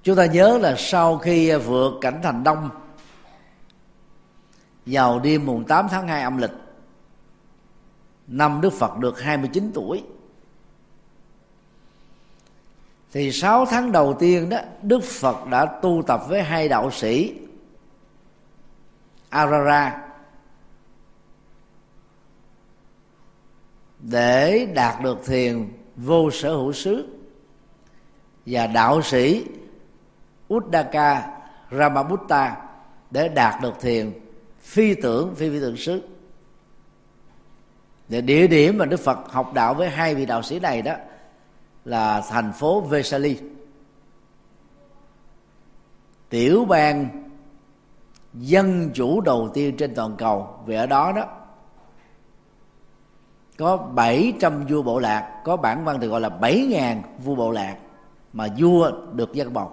[0.03, 2.71] Chúng ta nhớ là sau khi vượt cảnh thành đông,
[4.87, 6.51] vào đêm mùng 8 tháng 2 âm lịch,
[8.27, 10.03] năm Đức Phật được 29 tuổi,
[13.13, 17.35] thì 6 tháng đầu tiên đó, Đức Phật đã tu tập với hai đạo sĩ
[19.37, 20.03] Arara.
[23.99, 27.09] Để đạt được thiền, vô sở hữu xứ.
[28.47, 29.45] Và đạo sĩ
[30.55, 31.39] Uddaka
[31.71, 32.57] Ramabutta
[33.11, 34.13] để đạt được thiền,
[34.61, 36.03] phi tưởng, phi phi tưởng xứ.
[38.09, 40.95] Và địa điểm mà Đức Phật học đạo với hai vị đạo sĩ này đó
[41.85, 43.39] là thành phố Vesali.
[46.29, 47.26] Tiểu bang
[48.39, 51.25] dân chủ đầu tiên trên toàn cầu vì ở đó đó
[53.59, 57.77] có 700 vua bộ lạc có bản văn thì gọi là 7.000 vua bộ lạc
[58.33, 59.73] mà vua được dân bầu.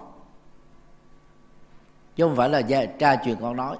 [2.16, 3.78] Chứ không phải là gia, tra truyền con nói.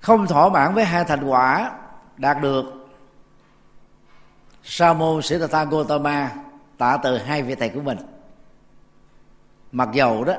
[0.00, 1.72] Không thỏa mãn với hai thành quả
[2.16, 2.64] đạt được
[4.62, 6.47] sa môn sĩ tà gotama
[6.78, 7.98] tạ từ hai vị thầy của mình.
[9.72, 10.34] Mặc dầu đó,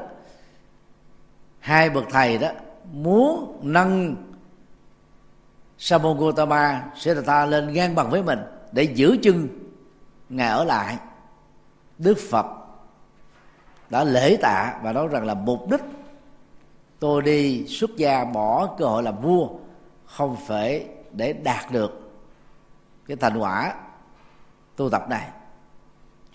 [1.59, 2.49] hai bậc thầy đó
[2.91, 4.15] muốn nâng
[5.77, 8.39] sa Gautama gotama lên ngang bằng với mình
[8.71, 9.47] để giữ chân
[10.29, 10.97] ngài ở lại,
[11.97, 12.45] đức phật
[13.89, 15.81] đã lễ tạ và nói rằng là mục đích
[16.99, 19.49] tôi đi xuất gia bỏ cơ hội làm vua
[20.05, 22.11] không phải để đạt được
[23.07, 23.75] cái thành quả
[24.75, 25.29] tu tập này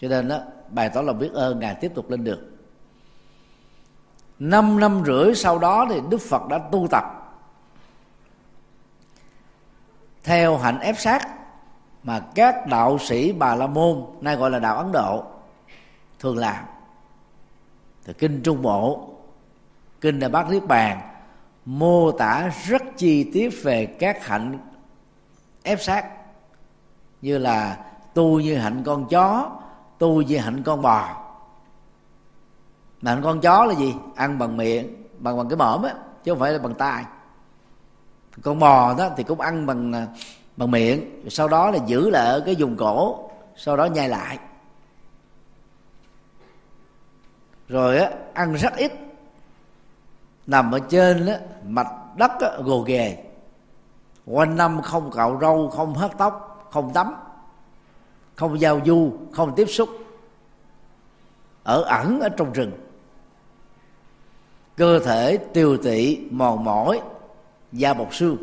[0.04, 0.38] cho nên đó
[0.68, 2.40] bày tỏ lòng biết ơn, ngài tiếp tục lên đường.
[4.38, 7.04] Năm năm rưỡi sau đó thì đức phật đã tu tập.
[10.24, 11.28] Theo hạnh ép sát
[12.02, 15.24] mà các đạo sĩ bà la môn, nay gọi là đạo ấn độ,
[16.18, 16.64] thường làm.
[18.04, 19.08] Thì kinh trung bộ,
[20.00, 21.00] kinh đại bát niết bàn,
[21.64, 24.58] mô tả rất chi tiết về các hạnh
[25.62, 26.06] ép sát,
[27.22, 29.60] như là tu như hạnh con chó
[30.04, 31.08] tu như hạnh con bò.
[33.02, 33.94] Mà hạnh con chó là gì?
[34.14, 37.04] Ăn bằng miệng bằng bằng cái mõm á chứ không phải là bằng tay
[38.42, 40.06] con bò đó thì cũng ăn bằng à,
[40.56, 44.38] bằng miệng sau đó là giữ lại ở cái vùng cổ sau đó nhai lại.
[47.68, 48.92] Rồi á ăn rất ít.
[50.46, 51.86] Nằm ở trên á, mặt
[52.16, 53.24] đất á, gồ ghề.
[54.26, 57.14] Quanh năm không cạo râu không hớt tóc không tắm
[58.36, 59.88] không giao du không tiếp xúc.
[61.62, 62.72] Ở ẩn ở trong rừng.
[64.76, 67.00] Cơ thể tiêu tụy mòn mỏi
[67.72, 68.36] da bọc xương.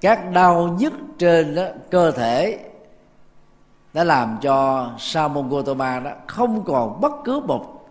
[0.00, 2.70] Các đau nhức trên đó, cơ thể
[3.92, 7.88] đã làm cho sa môn Gotama đó không còn bất cứ một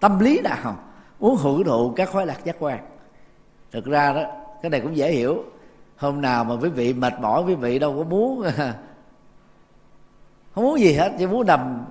[0.00, 0.76] tâm lý nào
[1.20, 2.78] muốn hưởng thụ các khoái lạc giác quan.
[3.72, 4.22] Thực ra đó
[4.62, 5.44] cái này cũng dễ hiểu.
[5.96, 8.42] Hôm nào mà quý vị mệt mỏi quý vị đâu có muốn
[10.56, 11.84] không muốn gì hết chỉ muốn nằm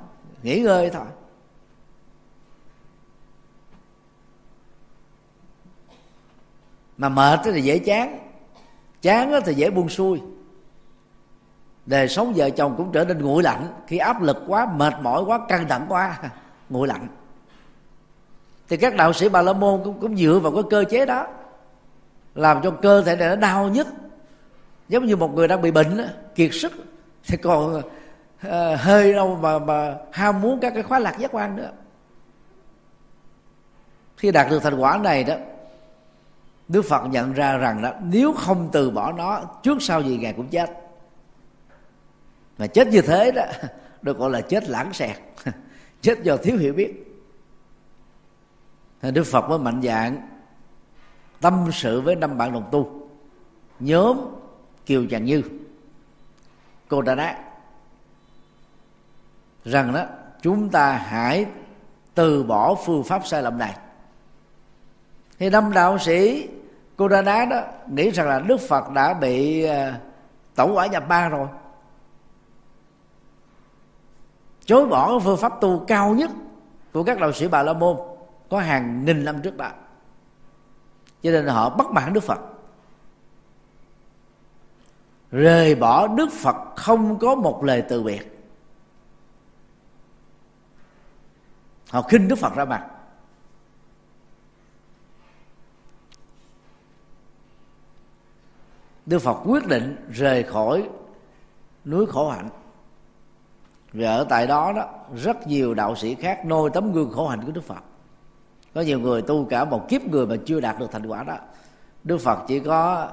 [0.44, 1.06] nghỉ ngơi thôi.
[6.98, 8.20] Mà mệt thì dễ chán.
[9.02, 10.22] Chán thì dễ buông xuôi.
[11.86, 13.68] Đời sống vợ chồng cũng trở nên nguội lạnh.
[13.88, 16.20] Khi áp lực quá mệt mỏi quá căng thẳng quá
[16.70, 17.08] nguội lạnh.
[18.70, 21.28] Thì các đạo sĩ bà la môn cũng, cũng dựa vào cái cơ chế đó
[22.36, 23.88] làm cho cơ thể này nó đau nhất.
[24.90, 26.72] Giống như một người đang bị bệnh kiệt sức
[27.28, 27.82] thì còn
[28.48, 31.72] uh, hơi đâu mà mà ham muốn các cái khóa lạc giác quan nữa.
[34.18, 35.36] Khi đạt được thành quả này đó
[36.68, 40.34] Đức Phật nhận ra rằng đó nếu không từ bỏ nó trước sau gì ngài
[40.34, 40.72] cũng chết.
[42.58, 43.46] Mà chết như thế đó
[44.02, 45.18] được gọi là chết lãng xẹt
[46.02, 47.22] chết do thiếu hiểu biết.
[49.02, 50.30] Thì Đức Phật mới mạnh dạng
[51.42, 53.10] tâm sự với năm bạn đồng tu
[53.80, 54.18] nhóm
[54.86, 55.42] Kiều Trần Như
[56.88, 57.55] cô Đà Nát
[59.66, 60.06] rằng đó,
[60.42, 61.46] chúng ta hãy
[62.14, 63.78] từ bỏ phương pháp sai lầm này.
[65.40, 66.50] Thì năm đạo sĩ
[66.96, 69.96] cô đa đá đó nghĩ rằng là đức phật đã bị tổng
[70.56, 71.48] tẩu quả nhập ba rồi.
[74.66, 76.32] Chối bỏ phương pháp tu cao nhất
[76.94, 77.98] của các đạo sĩ bà la môn
[78.50, 79.70] có hàng nghìn năm trước đó
[81.24, 82.40] cho nên họ bất mãn đức phật.
[85.32, 88.35] Rời bỏ đức phật không có một lời từ biệt.
[91.90, 92.86] Họ khinh đức phật ra mặt.
[99.06, 100.90] Đức phật quyết định rời khỏi
[101.86, 102.50] núi khổ hạnh.
[103.94, 107.42] Và ở tại đó đó, rất nhiều đạo sĩ khác nôi tấm gương khổ hạnh
[107.46, 107.84] của đức phật.
[108.74, 111.38] Có nhiều người tu cả một kiếp người mà chưa đạt được thành quả đó.
[112.04, 113.10] Đức phật chỉ có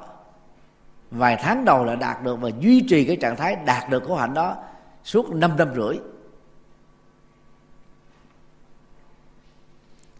[1.10, 4.16] vài tháng đầu là đạt được và duy trì cái trạng thái đạt được khổ
[4.16, 4.56] hạnh đó
[5.04, 5.98] suốt năm năm rưỡi.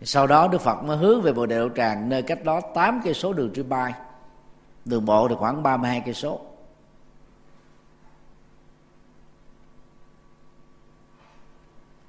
[0.05, 3.01] Sau đó đức phật mới hướng về bồ đề đậu tràng, nơi cách đó tám
[3.05, 3.93] cây số đường trên bay
[4.85, 6.41] đường bộ thì khoảng 32 cây số.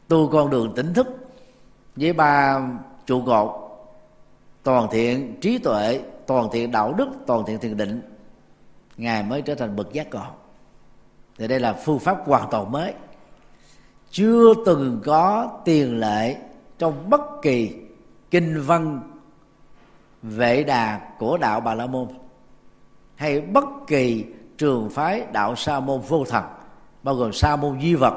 [0.08, 1.08] Tu con đường tỉnh thức
[1.96, 2.62] với ba
[3.06, 3.52] trụ cột,
[4.64, 8.02] toàn thiện trí tuệ, toàn thiện đạo đức, toàn thiện thiền định,
[8.98, 10.26] ngài mới trở thành bậc giác ngộ.
[11.38, 12.94] Thì đây là phương pháp hoàn toàn mới.
[14.12, 16.38] Chưa từng có tiền lệ
[16.78, 17.83] trong bất kỳ
[18.34, 19.02] kinh văn
[20.24, 22.08] vệ đà của đạo bà la môn
[23.16, 24.26] hay bất kỳ
[24.58, 26.44] trường phái đạo sa môn vô thần,
[27.04, 28.14] bao gồm sa môn duy vật,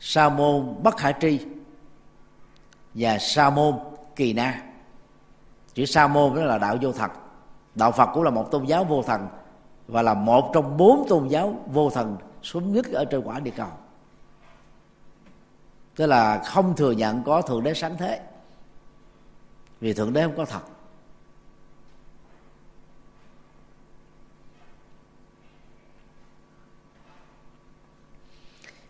[0.00, 1.40] sa môn bất khả tri
[2.94, 3.74] và sa môn
[4.16, 4.62] kỳ na.
[5.74, 7.10] Chữ sa môn đó là đạo vô thần.
[7.74, 9.28] Đạo phật cũng là một tôn giáo vô thần
[9.88, 13.52] và là một trong bốn tôn giáo vô thần xuống nhất ở trên quả địa
[13.56, 13.68] cầu
[15.96, 18.20] tức là không thừa nhận có thượng đế sáng thế.
[19.80, 20.60] Vì thượng đế không có thật.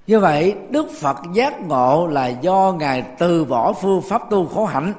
[0.06, 4.64] Như vậy đức phật giác ngộ là do ngài từ bỏ phương pháp tu khổ
[4.64, 4.92] hạnh.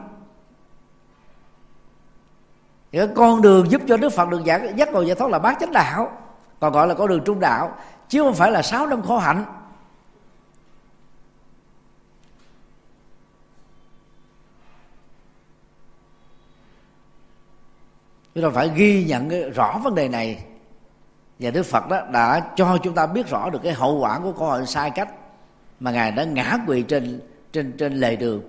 [2.92, 5.58] Cái con đường giúp cho đức phật được giác, giác ngộ giải thoát là bát
[5.60, 6.12] chánh đạo
[6.60, 7.76] còn gọi là con đường trung đạo
[8.10, 9.46] chứ không phải là sáu năm khổ hạnh.
[18.36, 20.44] Chúng ta phải ghi nhận rõ vấn đề này.
[21.40, 24.32] Và đức phật đó đã cho chúng ta biết rõ được cái hậu quả của
[24.32, 25.10] câu hỏi sai cách
[25.80, 27.22] mà ngài đã ngã quỵ trên
[27.52, 28.42] trên trên lề đường.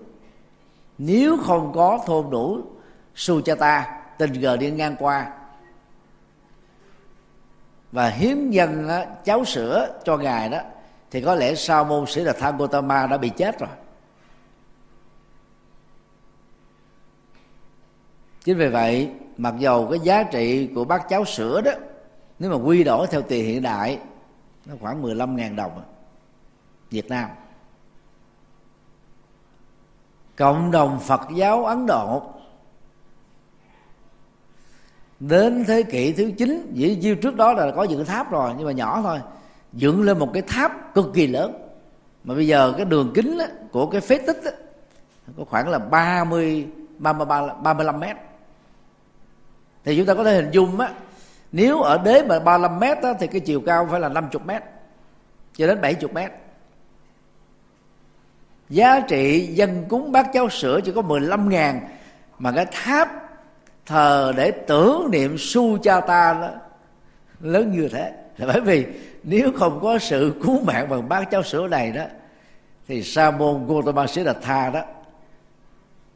[0.99, 2.61] Nếu không có thôn đủ
[3.17, 3.83] Sujata
[4.19, 5.33] tình cờ đi ngang qua
[7.93, 8.89] và hiến dân
[9.27, 10.61] đó, sữa cho ngài đó
[11.11, 13.71] thì có lẽ sau môn sĩ là Tham Gotama đã bị chết rồi.
[18.45, 21.73] Chính vì vậy mặc dầu cái giá trị của bát cháo sữa đó
[22.39, 23.99] nếu mà quy đổi theo tiền hiện đại
[24.67, 25.83] nó khoảng 15.000 đồng.
[26.91, 27.31] Việt Nam.
[30.37, 32.23] Cộng đồng Phật giáo Ấn Độ
[35.21, 38.67] đến thế kỷ thứ 9 dĩ nhiêu trước đó là có dựng tháp rồi nhưng
[38.67, 39.21] mà nhỏ thôi
[39.73, 41.69] dựng lên một cái tháp cực kỳ lớn.
[42.25, 44.51] Mà bây giờ cái đường kính á, của cái phế tích á,
[45.37, 46.67] có khoảng là 30
[46.99, 48.17] 33 35 mét
[49.85, 50.93] thì chúng ta có thể hình dung á
[51.53, 54.63] nếu ở đế mà 35 mét á, thì cái chiều cao phải là 50 mét
[55.57, 56.33] cho đến 70 mét.
[58.69, 61.81] Giá trị dân cúng bát cháo sữa chỉ có 15 ngàn
[62.39, 63.09] mà cái tháp
[63.87, 66.51] thờ để tưởng niệm su cha ta đó
[67.41, 68.13] lớn như thế.
[68.37, 68.87] Là bởi vì
[69.23, 72.05] nếu không có sự cứu mạng bằng bát cháo sữa này đó
[72.89, 74.83] thì sa môn Gautama Siddhartha đó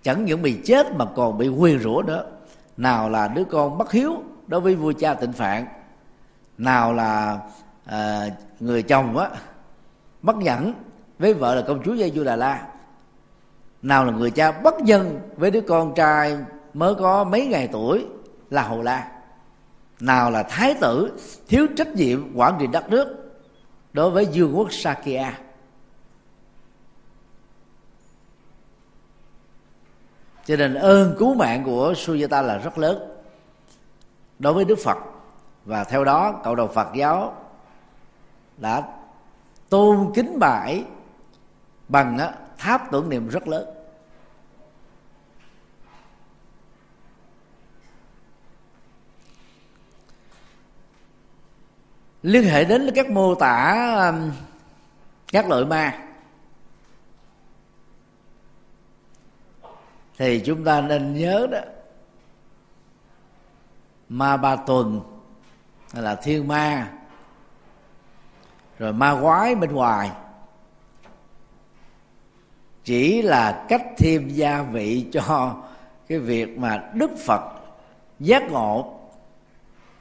[0.03, 2.27] chẳng những bị chết mà còn bị quyền rủa nữa
[2.77, 5.67] nào là đứa con bất hiếu đối với vua cha tịnh phạn.
[6.59, 7.39] Nào là
[7.85, 8.27] à,
[8.61, 9.31] người chồng á
[10.23, 10.75] bất nhẫn
[11.19, 12.67] với vợ là công chúa gia Du Đà La
[13.87, 16.39] nào là người cha bất nhân với đứa con trai
[16.75, 18.07] mới có mấy ngày tuổi
[18.51, 19.11] là hồ La.
[20.01, 21.13] Nào là thái tử
[21.49, 23.39] thiếu trách nhiệm quản trị đất nước
[23.93, 25.39] đối với vương quốc Sakya.
[30.47, 33.17] Cho nên ơn cứu mạng của Sujata là rất lớn.
[34.39, 34.99] Đối với Đức Phật,
[35.65, 37.35] và theo đó cộng đồng Phật giáo
[38.57, 38.83] đã
[39.69, 40.85] tôn kính bãi
[41.89, 42.19] bằng
[42.59, 43.69] tháp tưởng niệm rất lớn.
[52.23, 54.13] Liên hệ đến các mô tả
[55.33, 56.06] các loại ma.
[60.19, 61.59] Thì chúng ta nên nhớ đó,
[64.09, 65.01] ma ba tuần
[65.93, 66.93] hay là thiên ma,
[68.79, 70.11] rồi ma quái bên ngoài.
[72.85, 75.57] Chỉ là cách thêm gia vị cho
[76.09, 77.41] cái việc mà đức phật
[78.21, 79.01] giác ngộ.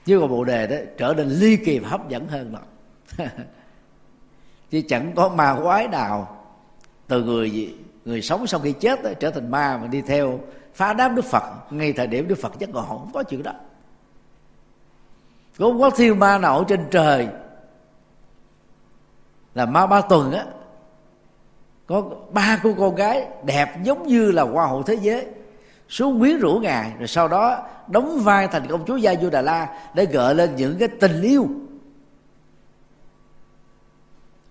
[0.05, 2.59] Chứ còn bộ đề đó, trở nên ly kỳ và hấp dẫn hơn đó
[4.69, 6.45] chứ chẳng có ma quái nào
[7.07, 10.39] từ người gì người sống sau khi chết đó, trở thành ma mà đi theo
[10.73, 13.51] phá đám đức phật ngay thời điểm đức phật giác ngộ không có chuyện đó.
[15.57, 17.27] Có có thiên ma nào ở trên trời
[19.53, 20.45] là ma ba tuần á
[21.87, 25.27] có ba cô con gái đẹp giống như là hoa hậu thế giới
[25.89, 29.41] xuống quyến rũ ngài rồi sau đó đóng vai thành công chúa gia du đà
[29.41, 31.47] la để gợi lên những cái tình yêu.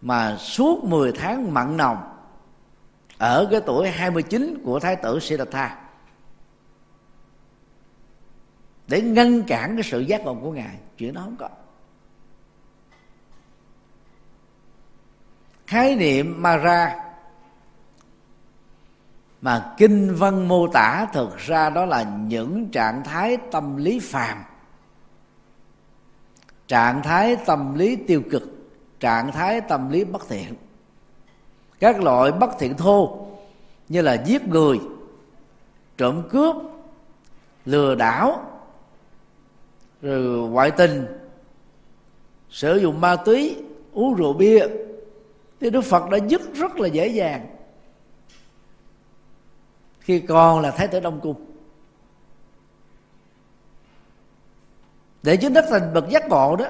[0.01, 1.97] Mà suốt 10 tháng mặn nồng
[3.25, 5.79] ở cái tuổi 29 của thái tử Siddhartha.
[8.89, 11.49] Để ngăn cản cái sự giác ngộ của ngài, chuyện đó không có.
[15.67, 17.05] Khái niệm Mara
[19.41, 24.45] mà kinh văn mô tả thực ra đó là những trạng thái tâm lý phàm.
[26.69, 28.43] Trạng thái tâm lý tiêu cực,
[29.01, 30.55] trạng thái tâm lý bất thiện
[31.81, 33.27] các loại bất thiện thô
[33.89, 34.81] như là giết người,
[35.97, 36.57] trộm cướp,
[37.65, 38.51] lừa đảo,
[40.03, 41.07] rồi ngoại tình,
[42.51, 43.57] sử dụng ma túy,
[43.93, 44.67] uống rượu bia.
[45.61, 47.47] Thì đức phật đã dứt rất là dễ dàng.
[50.01, 51.45] Khi còn là thái tử đông cung.
[55.23, 56.67] Để chứng đắc thành bậc giác ngộ đó,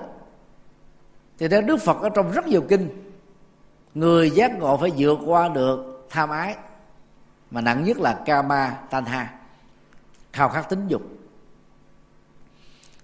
[1.38, 2.88] thì theo đức phật ở trong rất nhiều kinh
[3.94, 6.56] người giác ngộ phải vượt qua được tham ái.
[7.50, 9.34] Mà nặng nhất là kama tanha,
[10.32, 11.02] khao khát tính dục.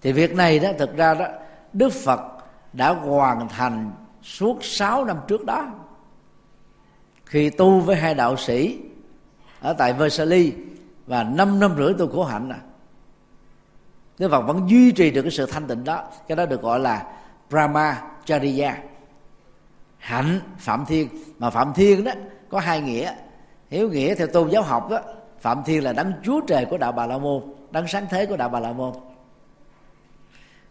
[0.03, 1.27] Thì việc này đó, thực ra đó,
[1.73, 2.21] đức phật
[2.73, 5.67] đã hoàn thành suốt 6 năm trước đó.
[7.25, 8.79] Khi tu với hai đạo sĩ
[9.61, 10.55] ở tại Versailles
[11.07, 12.59] và 5 năm rưỡi tu khổ hạnh à
[14.21, 16.81] Đức Phật vẫn duy trì được cái sự thanh tịnh đó, cái đó được gọi
[16.81, 17.07] là
[17.51, 18.77] Brahmacharya
[20.01, 21.09] hạnh phạm thiên.
[21.39, 22.13] Mà phạm thiên đó
[22.49, 23.15] có hai nghĩa.
[23.69, 25.01] Hiểu nghĩa theo tôn giáo học đó
[25.41, 28.37] phạm thiên là đấng chúa trời của đạo bà la môn đấng sáng thế của
[28.37, 28.93] đạo bà la môn.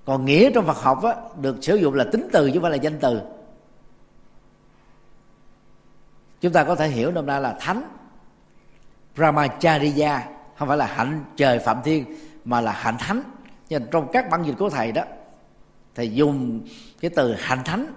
[0.05, 2.71] Còn nghĩa trong phật học á, được sử dụng là tính từ chứ không phải
[2.71, 3.21] là danh từ.
[6.41, 7.83] Chúng ta có thể hiểu nôm na là thánh
[9.15, 12.05] brahmacharya không phải là hạnh trời phạm thiên
[12.45, 13.21] mà là hạnh thánh.
[13.69, 15.03] Nhưng trong các bản dịch của thầy đó
[15.95, 16.61] thầy dùng
[17.01, 17.93] cái từ hạnh thánh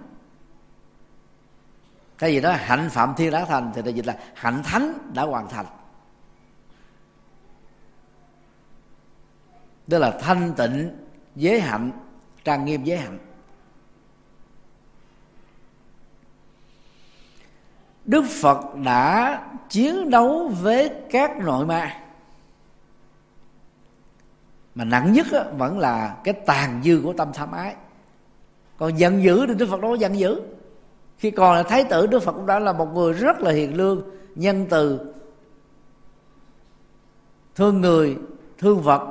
[2.17, 5.23] cái gì đó, hạnh phạm thiên đã thành, thì thầy dịch là hạnh thánh đã
[5.23, 5.65] hoàn thành.
[9.87, 10.97] Đó là thanh tịnh,
[11.35, 11.91] giới hạnh,
[12.43, 13.19] trang nghiêm giới hạnh.
[18.05, 21.99] Đức phật đã chiến đấu với các nội ma.
[24.75, 27.75] Mà nặng nhất vẫn là cái tàn dư của tâm tham ái.
[28.77, 30.41] Còn giận dữ thì đức phật đâu có giận dữ
[31.23, 33.77] khi còn là thái tử, đức phật cũng đã là một người rất là hiền
[33.77, 34.01] lương,
[34.35, 35.13] nhân từ,
[37.55, 38.17] thương người,
[38.57, 39.01] thương vật.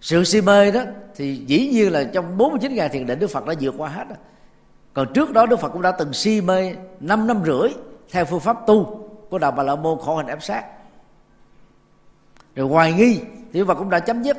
[0.00, 0.82] Sự si mê đó
[1.16, 4.04] thì dĩ nhiên là trong 49 ngày thiền định Đức Phật đã vượt qua hết
[4.94, 7.68] còn trước đó, Đức Phật cũng đã từng si mê 5 năm rưỡi
[8.10, 10.64] theo phương pháp tu của đạo Bà La Môn khổ hành ép sát.
[12.54, 13.20] Rồi hoài nghi
[13.52, 14.36] thì Đức Phật cũng đã chấm dứt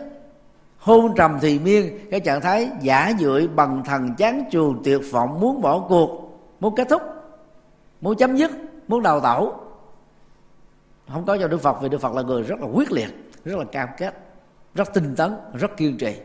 [0.79, 5.39] hôn trầm thì miên, cái trạng thái giả dưỡi bằng thần chán chường tuyệt vọng,
[5.39, 7.01] muốn bỏ cuộc, muốn kết thúc,
[8.01, 8.51] muốn chấm dứt,
[8.87, 9.55] muốn đào tẩu.
[11.07, 13.57] Không có cho đức phật, vì đức phật là người rất là quyết liệt, rất
[13.57, 14.13] là cam kết,
[14.75, 16.15] rất tinh tấn, rất kiên trì.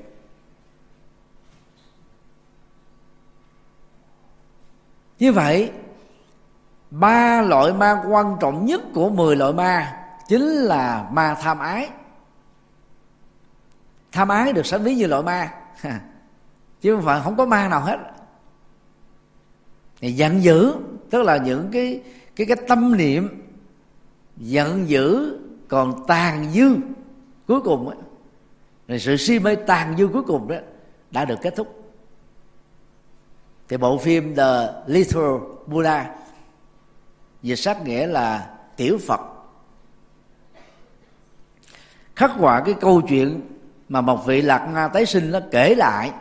[5.18, 5.70] Như vậy,
[6.90, 11.88] ba loại ma quan trọng nhất của 10 loại ma chính là ma tham ái
[14.14, 15.52] tham ái được sánh ví như loại ma.
[16.80, 17.98] Chứ không phải không có ma nào hết.
[20.00, 20.74] Thì giận dữ
[21.10, 22.02] tức là những cái
[22.36, 23.44] cái cái tâm niệm
[24.36, 25.38] giận dữ
[25.68, 26.76] còn tàn dư
[27.46, 27.96] cuối cùng ấy,
[28.88, 30.56] rồi sự si mê tàn dư cuối cùng đó
[31.10, 31.92] đã được kết thúc.
[33.68, 36.14] Thì bộ phim The Little Buddha
[37.42, 39.20] dịch sát nghĩa là tiểu Phật.
[42.16, 43.53] Khắc họa cái câu chuyện
[43.88, 46.12] mà một vị lạc ma tái sinh nó kể lại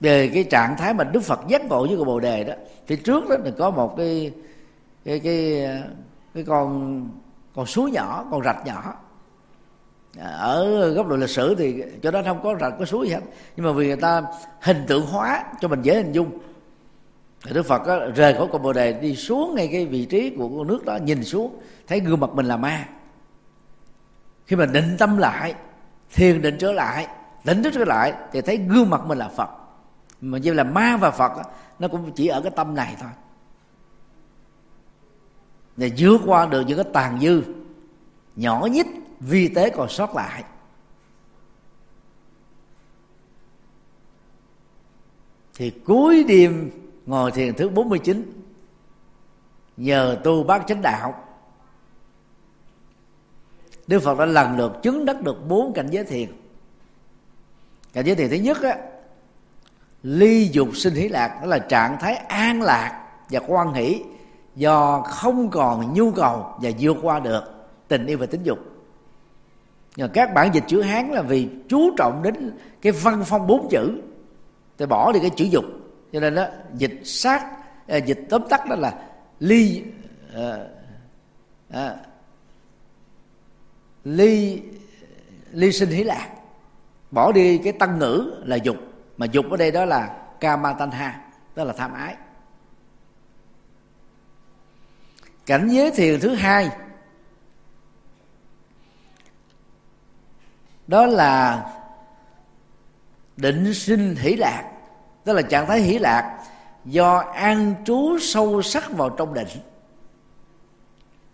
[0.00, 2.54] về cái trạng thái mà đức phật giác ngộ với cái bồ đề đó.
[2.86, 4.32] Thì trước đó thì có một cái
[5.04, 5.68] cái cái
[6.34, 7.00] cái con
[7.54, 8.94] con suối nhỏ con rạch nhỏ.
[10.18, 13.14] À, ở góc độ lịch sử thì chỗ đó không có rạch có suối gì
[13.14, 13.20] hết.
[13.56, 14.22] Nhưng mà vì người ta
[14.60, 16.38] hình tượng hóa cho mình dễ hình dung.
[17.46, 20.30] Thì đức phật đó, rời khỏi con bồ đề đi xuống ngay cái vị trí
[20.38, 22.88] của con nước đó nhìn xuống thấy gương mặt mình là ma
[24.46, 25.54] khi mà định tâm lại,
[26.12, 27.08] thiền định trở lại,
[27.44, 29.48] tỉnh thức trở lại, thì thấy gương mặt mình là phật.
[30.20, 31.32] Mà như là ma và phật
[31.78, 33.10] nó cũng chỉ ở cái tâm này thôi.
[35.76, 37.42] Để vượt qua được những cái tàn dư,
[38.36, 38.86] nhỏ nhất,
[39.20, 40.44] vi tế còn sót lại.
[45.54, 46.70] Thì cuối đêm,
[47.06, 48.32] ngồi thiền thứ 49
[49.76, 51.23] nhờ tu bác chánh đạo
[53.86, 56.28] Đức Phật đã lần lượt chứng đắc được bốn cảnh giới thiền.
[57.92, 58.76] Cảnh giới thiền thứ nhất á
[60.02, 64.02] ly dục sinh hỷ lạc đó là trạng thái an lạc và quan hỷ
[64.56, 67.44] do không còn nhu cầu và vượt qua được
[67.88, 68.58] tình yêu và tính dục.
[69.96, 73.68] Nhưng các bản dịch chữ hán là vì chú trọng đến cái văn phong bốn
[73.70, 74.00] chữ.
[74.78, 75.64] Thì bỏ đi cái chữ dục
[76.12, 77.46] cho nên đó dịch sát
[77.86, 78.94] à, dịch tóm tắt đó là
[79.40, 79.82] ly
[80.32, 80.60] uh,
[81.70, 81.76] uh,
[84.04, 84.62] ly
[85.52, 86.30] ly sinh hỷ lạc
[87.10, 88.76] bỏ đi cái tăng ngữ là dục,
[89.16, 91.20] mà dục ở đây đó là kama tanha
[91.54, 92.16] đó là tham ái.
[95.46, 96.70] Cảnh giới thiền thứ hai,
[100.86, 101.64] đó là
[103.36, 104.70] định sinh hỷ lạc
[105.24, 106.44] tức là trạng thái hỷ lạc
[106.84, 109.48] do an trú sâu sắc vào trong định.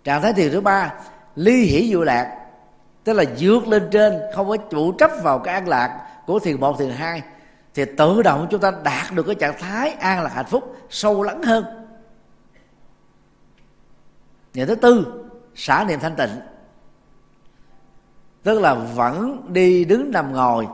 [0.04, 0.94] Trạng thái thiền thứ ba,
[1.36, 2.39] ly hỷ diệu lạc
[3.04, 6.60] tức là vượt lên trên, không có chủ chấp vào cái an lạc của thiền
[6.60, 7.22] một, thiền hai,
[7.74, 11.22] thì tự động chúng ta đạt được cái trạng thái an lạc hạnh phúc sâu
[11.22, 11.64] lắng hơn.
[14.54, 15.24] Nhà thứ tư,
[15.54, 16.30] xả niệm thanh tịnh.
[18.42, 20.66] Tức là vẫn đi đứng nằm ngồi,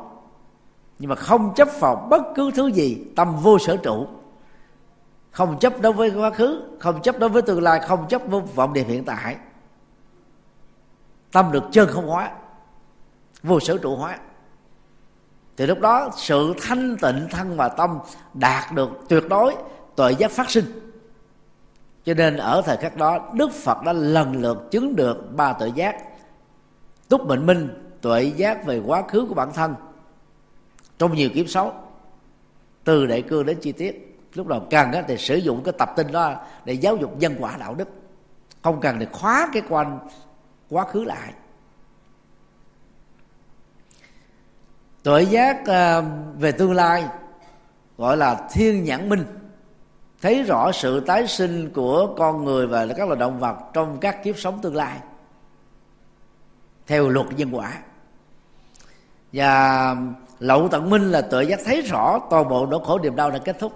[0.98, 4.06] nhưng mà không chấp vào bất cứ thứ gì, tâm vô sở trụ.
[5.30, 8.40] Không chấp đối với quá khứ, không chấp đối với tương lai, không chấp với
[8.40, 9.36] vọng niệm hiện tại
[11.36, 12.30] tâm được chân không hóa,
[13.42, 14.18] vô sở trụ hóa.
[15.56, 17.98] Thì lúc đó sự thanh tịnh thân và tâm
[18.34, 19.54] đạt được tuyệt đối
[19.96, 20.64] tuệ giác phát sinh.
[22.04, 25.68] Cho nên ở thời khắc đó, đức phật đã lần lượt chứng được ba tuệ
[25.74, 25.96] giác.
[27.08, 27.68] Túc bình minh,
[28.00, 29.74] tuệ giác về quá khứ của bản thân.
[30.98, 31.86] Trong nhiều kiếp sống
[32.84, 36.12] từ đại cương đến chi tiết, lúc nào cần thì sử dụng cái tập tin
[36.12, 36.34] đó
[36.64, 37.88] để giáo dục nhân quả đạo đức.
[38.62, 39.98] Không cần để khóa cái quan
[40.70, 41.32] quá khứ lại
[45.06, 46.04] tuệ giác ờ,
[46.38, 47.04] về tương lai,
[47.98, 49.24] gọi là thiên nhãn minh.
[50.22, 54.24] Thấy rõ sự tái sinh của con người và các loài động vật trong các
[54.24, 54.98] kiếp sống tương lai,
[56.86, 57.78] theo luật nhân quả.
[59.32, 59.96] Và
[60.38, 63.38] lậu tận minh là tuệ giác thấy rõ toàn bộ nỗi khổ niềm đau đã
[63.38, 63.72] kết thúc.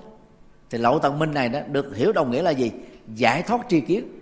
[0.70, 2.72] Thì lậu tận minh này đó được hiểu đồng nghĩa là gì?
[3.14, 4.19] Giải thoát tri kiến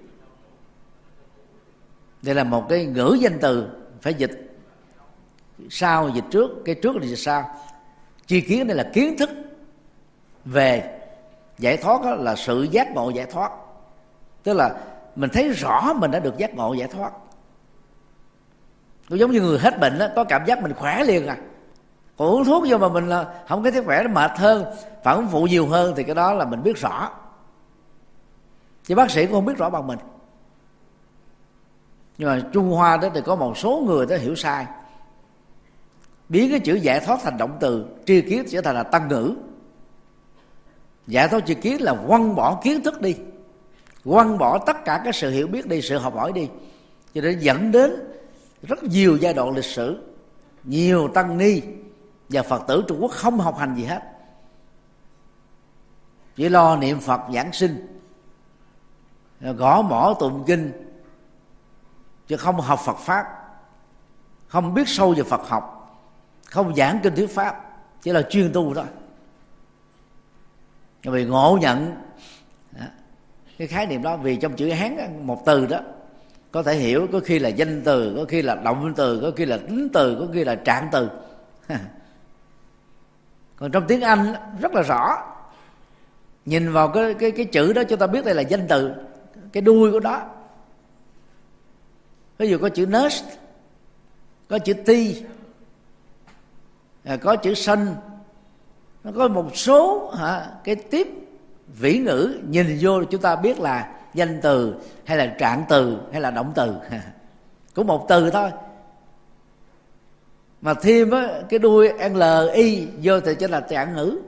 [2.22, 3.68] đây là một cái ngữ danh từ
[4.00, 4.58] phải dịch.
[5.70, 7.54] Sau dịch trước cái trước là dịch sau.
[8.26, 9.30] Chi kiến đây là kiến thức
[10.44, 11.00] về
[11.58, 13.50] giải thoát đó là sự giác ngộ giải thoát.
[14.42, 14.80] Tức là
[15.16, 17.12] mình thấy rõ mình đã được giác ngộ giải thoát.
[19.08, 21.36] Nó giống như người hết bệnh đó, có cảm giác mình khỏe liền à.
[22.16, 24.64] Còn uống thuốc vô mà mình là không có thấy khỏe nó mệt hơn
[25.04, 27.10] phản ứng phụ nhiều hơn thì cái đó là mình biết rõ.
[28.84, 29.98] Chứ bác sĩ cũng không biết rõ bằng mình
[32.18, 34.66] nhưng mà trung hoa đó thì có một số người đó hiểu sai.
[36.28, 39.34] Biến cái chữ giải thoát thành động từ, tri kiến trở thành là tăng ngữ.
[41.06, 43.16] Giải thoát tri kiến là quăng bỏ kiến thức đi.
[44.04, 46.48] Quăng bỏ tất cả các sự hiểu biết đi, sự học hỏi đi.
[47.14, 47.92] Cho nên dẫn đến
[48.62, 50.02] rất nhiều giai đoạn lịch sử,
[50.64, 51.62] nhiều tăng ni
[52.28, 54.02] và phật tử trung quốc không học hành gì hết.
[56.36, 58.00] Chỉ lo niệm phật giảng sinh,
[59.40, 60.87] gõ mỏ tụng kinh
[62.28, 63.26] chứ không học phật pháp.
[64.48, 65.74] Không biết sâu về phật học.
[66.44, 67.64] Không giảng kinh thuyết pháp.
[68.02, 68.84] Chỉ là chuyên tu thôi.
[71.02, 71.94] Vì ngộ nhận
[72.78, 72.90] à,
[73.58, 75.80] cái khái niệm đó, vì trong chữ hán một từ đó,
[76.52, 79.44] có thể hiểu, có khi là danh từ, có khi là động từ, có khi
[79.44, 81.10] là tính từ, có khi là trạng từ.
[83.56, 85.16] Còn trong tiếng anh rất là rõ.
[86.44, 88.92] Nhìn vào cái cái cái chữ đó chúng ta biết đây là danh từ,
[89.52, 90.37] cái đuôi của đó
[92.38, 93.24] ví dụ có chữ nurse
[94.48, 95.22] có chữ ti
[97.04, 97.96] à, có chữ sân
[99.04, 101.08] nó có một số hả, cái tiếp
[101.66, 104.74] vĩ ngữ nhìn vô chúng ta biết là danh từ
[105.04, 106.74] hay là trạng từ hay là động từ.
[107.74, 108.50] Cũng một từ thôi.
[110.60, 112.22] Mà thêm á, cái đuôi l
[112.52, 114.18] i vô thì chính là trạng ngữ.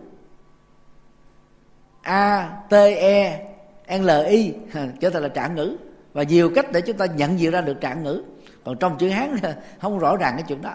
[2.03, 3.49] A t e
[3.89, 4.55] l i
[5.01, 5.77] trở thành là trạng ngữ
[6.13, 8.25] và nhiều cách để chúng ta nhận diện ra được trạng ngữ.
[8.65, 9.37] Còn trong chữ hán
[9.81, 10.75] không rõ ràng cái chuyện đó.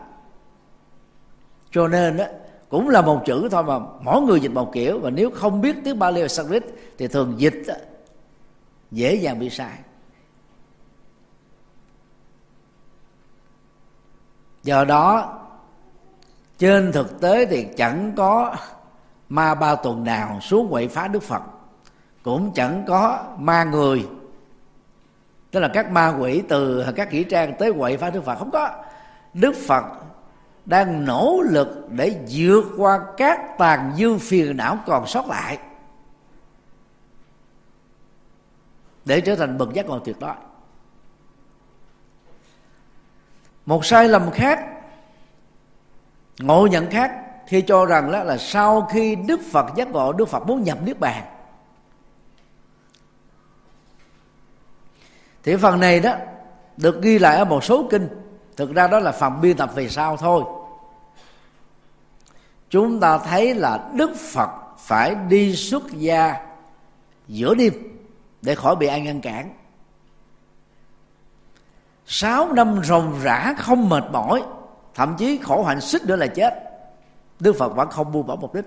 [1.71, 2.25] Cho nên đó,
[2.69, 4.99] cũng là một chữ thôi mà mỗi người dịch một kiểu.
[4.99, 6.63] Và nếu không biết tiếng Bali và Sanskrit
[6.97, 7.63] thì thường dịch
[8.91, 9.77] dễ dàng bị sai.
[14.63, 15.39] Do đó
[16.57, 18.55] trên thực tế thì chẳng có
[19.29, 21.41] ma ba tuần nào xuống quậy phá đức phật.
[22.23, 24.07] Cũng chẳng có ma người
[25.55, 28.51] tức là các ma quỷ từ các kỹ trang tới quậy phá đức phật không
[28.51, 28.69] có.
[29.33, 29.83] Đức phật
[30.65, 35.57] đang nỗ lực để vượt qua các tàn dư phiền não còn sót lại
[39.05, 40.33] để trở thành bậc giác ngộ tuyệt đối.
[43.65, 44.65] Một sai lầm khác,
[46.39, 47.11] ngộ nhận khác
[47.47, 50.77] khi cho rằng đó là sau khi đức phật giác ngộ, đức phật muốn nhập
[50.83, 51.23] niết bàn.
[55.45, 56.15] Thì phần này đó
[56.77, 58.07] được ghi lại ở một số kinh.
[58.57, 60.43] Thực ra đó là phần biên tập về sau thôi.
[62.69, 66.45] Chúng ta thấy là đức phật phải đi xuất gia
[67.27, 67.73] giữa đêm
[68.41, 69.53] để khỏi bị ai ngăn cản.
[72.05, 74.43] Sáu năm ròng rã không mệt mỏi,
[74.95, 76.53] thậm chí khổ hạnh xích nữa là chết.
[77.39, 78.65] Đức phật vẫn không buông bỏ mục đích.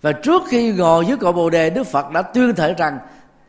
[0.00, 2.98] Và trước khi ngồi dưới cội bồ đề, đức phật đã tuyên thệ rằng,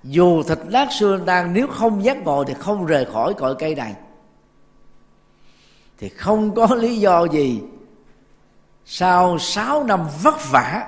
[0.03, 3.75] dù thịt lát xương đang nếu không giác ngồi thì không rời khỏi cội cây
[3.75, 3.95] này.
[5.97, 7.61] Thì không có lý do gì
[8.85, 10.87] sau sáu năm vất vả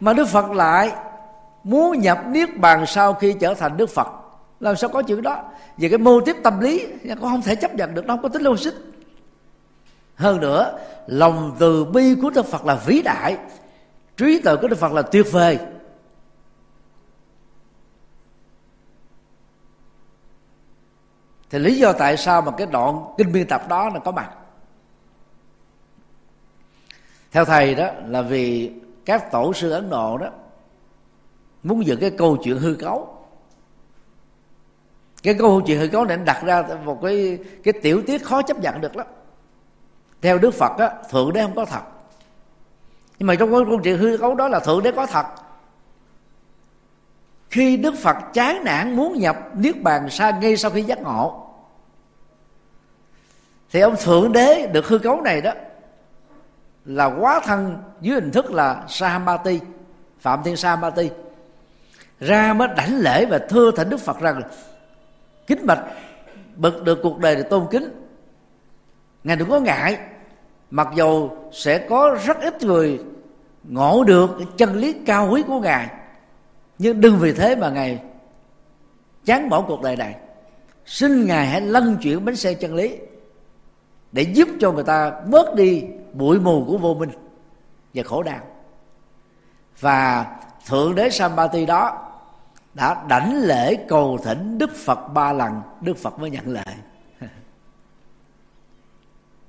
[0.00, 0.92] mà đức phật lại
[1.64, 4.08] muốn nhập niết bàn sau khi trở thành đức phật.
[4.60, 5.42] Làm sao có chuyện đó?
[5.78, 8.28] Về cái mô tiếp tâm lý con không thể chấp nhận được đâu không có
[8.28, 8.72] tính logic
[10.18, 13.36] hơn nữa, lòng từ bi của đức phật là vĩ đại.
[14.16, 15.58] Trí tuệ của đức phật là tuyệt vời.
[21.50, 24.30] Thì lý do tại sao mà cái đoạn kinh biên tập đó là có mặt?
[27.32, 28.72] Theo thầy đó là vì
[29.04, 30.28] các tổ sư ấn độ đó
[31.62, 33.26] muốn dựng cái câu chuyện hư cấu.
[35.22, 38.58] Cái câu chuyện hư cấu này đặt ra một cái cái tiểu tiết khó chấp
[38.58, 39.06] nhận được lắm
[40.22, 41.82] theo đức phật á, thượng đế không có thật.
[43.18, 45.26] Nhưng mà trong cái câu chuyện hư cấu đó là thượng đế có thật.
[47.50, 51.44] Khi đức phật chán nản muốn nhập niết bàn sa ngay sau khi giác ngộ,
[53.70, 55.52] thì ông thượng đế được hư cấu này đó
[56.84, 59.60] là quá thân dưới hình thức là Sahamati
[60.20, 61.10] Phạm Thiên Sahamati
[62.20, 64.42] ra mới đảnh lễ và thưa thỉnh Đức Phật rằng,
[65.46, 65.84] kính bạch,
[66.56, 68.07] bực được cuộc đời để tôn kính
[69.24, 69.98] ngài đừng có ngại.
[70.70, 73.00] Mặc dù sẽ có rất ít người
[73.64, 75.88] ngộ được chân lý cao quý của ngài,
[76.78, 78.02] nhưng đừng vì thế mà ngài
[79.24, 80.16] chán bỏ cuộc đời này.
[80.86, 82.98] Xin ngài hãy lân chuyển bánh xe chân lý
[84.12, 87.10] để giúp cho người ta bớt đi bụi mù của vô minh
[87.94, 88.40] và khổ đau.
[89.80, 90.26] Và
[90.66, 92.10] thượng đế Sambati đó
[92.74, 96.74] đã đảnh lễ cầu thỉnh Đức Phật ba lần, Đức Phật mới nhận lời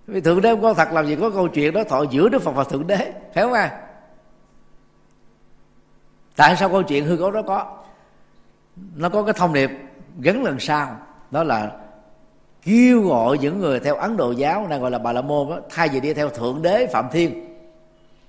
[0.10, 2.51] vì thượng đế có thật làm gì có câu chuyện đó thọ giữa Đức Phật
[2.51, 3.14] và thượng đế.
[3.34, 3.82] Phải không à
[6.39, 7.78] tại sao câu chuyện hư cấu đó có?
[8.95, 9.72] Nó có cái thông điệp
[10.20, 10.97] gắn lần sau
[11.32, 11.72] đó là
[12.62, 15.60] kêu gọi những người theo ấn độ giáo này gọi là bà la môn đó,
[15.70, 17.55] thay vì đi theo thượng đế phạm thiên.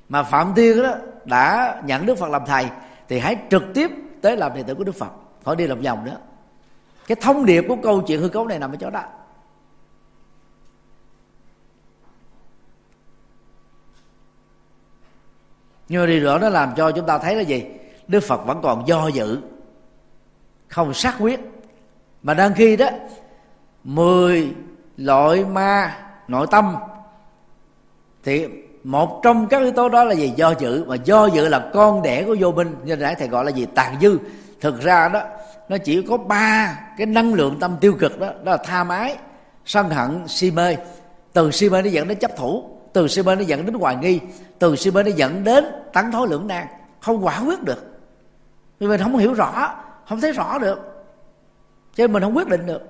[0.09, 2.67] Mà phạm thiên đó đã nhận đức phật làm thầy
[3.09, 3.91] thì hãy trực tiếp
[4.23, 5.11] tới làm đệ tử của đức phật.
[5.45, 6.17] Khỏi đi lòng vòng nữa.
[7.07, 9.03] Cái thông điệp của câu chuyện hư cấu này nằm ở chỗ đó.
[15.91, 17.65] Nhưng mà điều đó nó làm cho chúng ta thấy là gì?
[18.09, 19.39] Đức phật vẫn còn do dự,
[20.69, 21.41] không xác quyết.
[22.23, 22.89] Mà đang khi đó,
[23.85, 24.55] mười
[24.97, 25.97] loại ma
[26.29, 26.77] nội tâm,
[28.25, 28.47] thì
[28.85, 30.33] một trong các yếu tố đó là gì?
[30.37, 30.85] Do dự.
[30.85, 32.75] Mà do dự là con đẻ của vô minh.
[32.85, 33.67] Như nãy thầy gọi là gì?
[33.75, 34.19] Tàn dư.
[34.61, 35.23] Thực ra đó,
[35.69, 39.17] nó chỉ có ba cái năng lượng tâm tiêu cực đó đó là tha mái,
[39.67, 40.77] sân hận, si mê.
[41.33, 43.97] Từ si mê nó dẫn đến chấp thủ từ si mê nó dẫn đến hoài
[43.97, 44.21] nghi.
[44.59, 46.67] Từ si mê nó dẫn đến tấn thối lưỡng nan
[47.01, 47.87] không quả quyết được.
[48.81, 49.75] Vì mình không hiểu rõ,
[50.09, 50.79] không thấy rõ được.
[51.95, 52.83] Cho nên mình không quyết định được.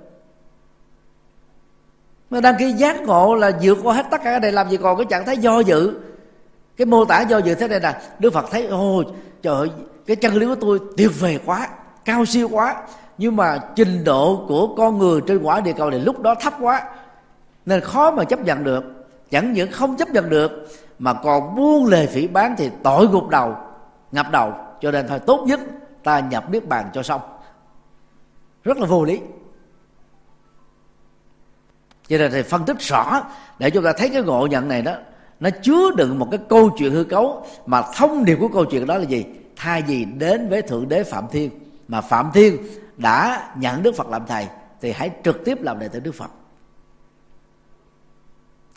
[2.31, 4.53] Mà đăng ký giác ngộ là vượt qua hết tất cả cái này.
[4.53, 5.95] Làm gì còn cái trạng thái do dự?
[6.77, 9.05] Cái mô tả do dự thế này là đức phật thấy, ôi,
[9.43, 9.71] trời ơi,
[10.07, 11.69] cái chân lý của tôi tuyệt vời quá,
[12.05, 12.83] cao siêu quá.
[13.19, 16.55] Nhưng mà trình độ của con người trên quả địa cầu này lúc đó thấp
[16.61, 16.83] quá,
[17.67, 18.85] nên khó mà chấp nhận được
[19.31, 20.69] chẳng những không chấp nhận được,
[20.99, 23.57] mà còn buông lề phỉ bán thì tội gục đầu,
[24.13, 24.55] ngập đầu.
[24.81, 25.61] Cho nên thôi, tốt nhất
[26.03, 27.21] ta nhập niết bàn cho xong.
[28.65, 29.21] Rất là vô lý.
[32.09, 33.23] Cho nên thầy phân tích rõ,
[33.59, 34.95] để chúng ta thấy cái ngộ nhận này đó,
[35.41, 37.47] nó chứa đựng một cái câu chuyện hư cấu.
[37.67, 39.25] Mà thông điệp của câu chuyện đó là gì?
[39.57, 41.51] Thay vì đến với thượng đế phạm thiên,
[41.89, 42.57] mà phạm thiên
[42.97, 44.47] đã nhận đức phật làm thầy,
[44.81, 46.31] thì hãy trực tiếp làm đệ tử đức phật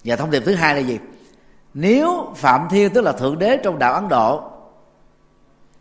[0.03, 0.99] và thông điệp thứ hai là gì?
[1.73, 4.51] Nếu phạm thiên tức là thượng đế trong đạo ấn độ,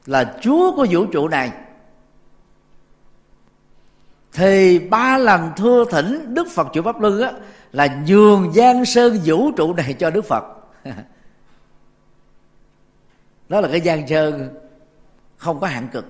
[0.06, 1.52] là chúa của vũ trụ này,
[4.32, 7.32] thì ba lần thưa thỉnh đức phật chủ pháp luân á,
[7.72, 10.44] là nhường giang sơn vũ trụ này cho đức phật.
[13.48, 14.48] Đó là cái giang sơn
[15.36, 16.06] không có hạn cực.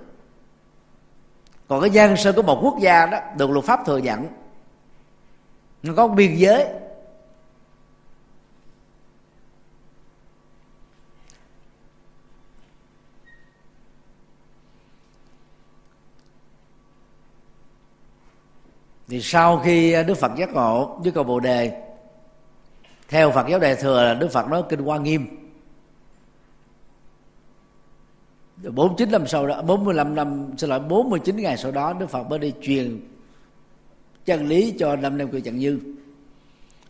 [1.68, 4.26] Còn cái giang sơn của một quốc gia đó, được luật pháp thừa nhận,
[5.82, 6.66] nó có biên giới.
[19.12, 21.82] Thì sau khi ờ, đức phật giác ngộ với cầu bồ đề,
[23.08, 25.26] theo phật giáo đại thừa là đức phật nói kinh hoa nghiêm.
[28.70, 31.56] Bốn chín năm sau đó, bốn mươi lăm năm, xin lỗi, bốn mươi chín ngày
[31.56, 33.00] sau đó, đức phật mới đi truyền
[34.24, 35.80] chân lý cho năm năm cư chẳng như.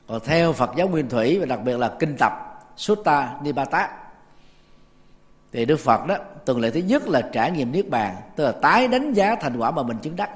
[0.06, 2.32] Còn theo phật giáo nguyên thủy và đặc biệt là kinh tập
[2.76, 3.88] sutta nipata
[5.52, 8.52] thì đức phật đó, tuần lễ thứ nhất là trải nghiệm niết bàn, tức là
[8.52, 10.30] tái đánh giá thành quả mà mình chứng đắc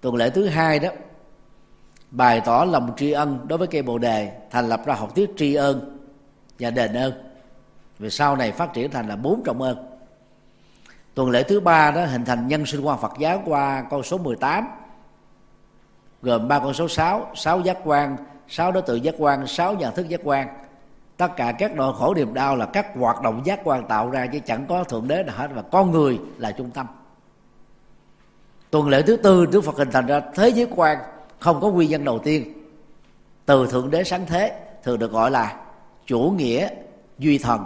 [0.00, 0.88] tuần lễ thứ hai đó,
[2.10, 5.30] bày tỏ lòng tri ân đối với cây bồ đề, thành lập ra học thuyết
[5.36, 5.98] tri ân
[6.58, 7.12] và đền ơn.
[7.98, 9.88] Về sau này phát triển thành là bốn trọng ơn.
[11.14, 14.18] Tuần lễ thứ ba đó hình thành nhân sinh quan Phật giáo qua con số
[14.18, 14.68] 18
[16.22, 18.16] gồm ba con số 6 sáu giác quan,
[18.48, 20.48] sáu đối tượng giác quan, sáu nhận thức giác quan.
[21.16, 24.26] Tất cả các nỗi khổ niềm đau là các hoạt động giác quan tạo ra
[24.26, 26.86] chứ chẳng có thượng đế nào hết và con người là trung tâm
[28.70, 30.98] tuần lễ thứ tư đức phật hình thành ra thế giới quan,
[31.38, 32.52] không có nguyên nhân đầu tiên.
[33.46, 35.56] Từ thượng đế sáng thế, thường được gọi là
[36.06, 36.68] chủ nghĩa
[37.18, 37.64] duy thần.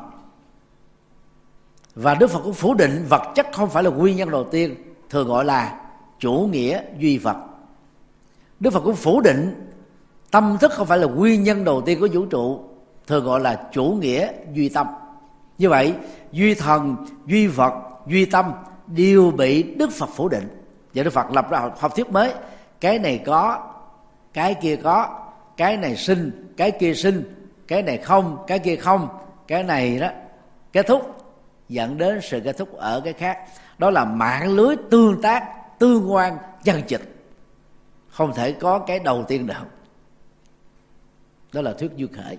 [1.94, 4.74] Và đức phật cũng phủ định vật chất không phải là nguyên nhân đầu tiên,
[5.10, 5.80] thường gọi là
[6.18, 7.36] chủ nghĩa duy vật.
[8.60, 9.68] Đức phật cũng phủ định
[10.30, 12.60] tâm thức không phải là nguyên nhân đầu tiên của vũ trụ,
[13.06, 14.86] thường gọi là chủ nghĩa duy tâm.
[15.58, 15.94] Như vậy,
[16.32, 16.96] duy thần,
[17.26, 17.72] duy vật,
[18.06, 18.52] duy tâm
[18.86, 20.61] đều bị đức phật phủ định
[20.94, 22.34] và đức phật lập ra học thuyết mới.
[22.80, 23.72] Cái này có,
[24.32, 25.26] cái kia có,
[25.56, 29.08] cái này sinh, cái kia sinh, cái này không, cái kia không.
[29.46, 30.08] Cái này đó,
[30.72, 31.24] kết thúc,
[31.68, 33.38] dẫn đến sự kết thúc ở cái khác.
[33.78, 37.16] Đó là mạng lưới tương tác, tương quan, chân chịch.
[38.08, 39.54] Không thể có cái đầu tiên được.
[41.52, 42.38] Đó là thuyết du khởi.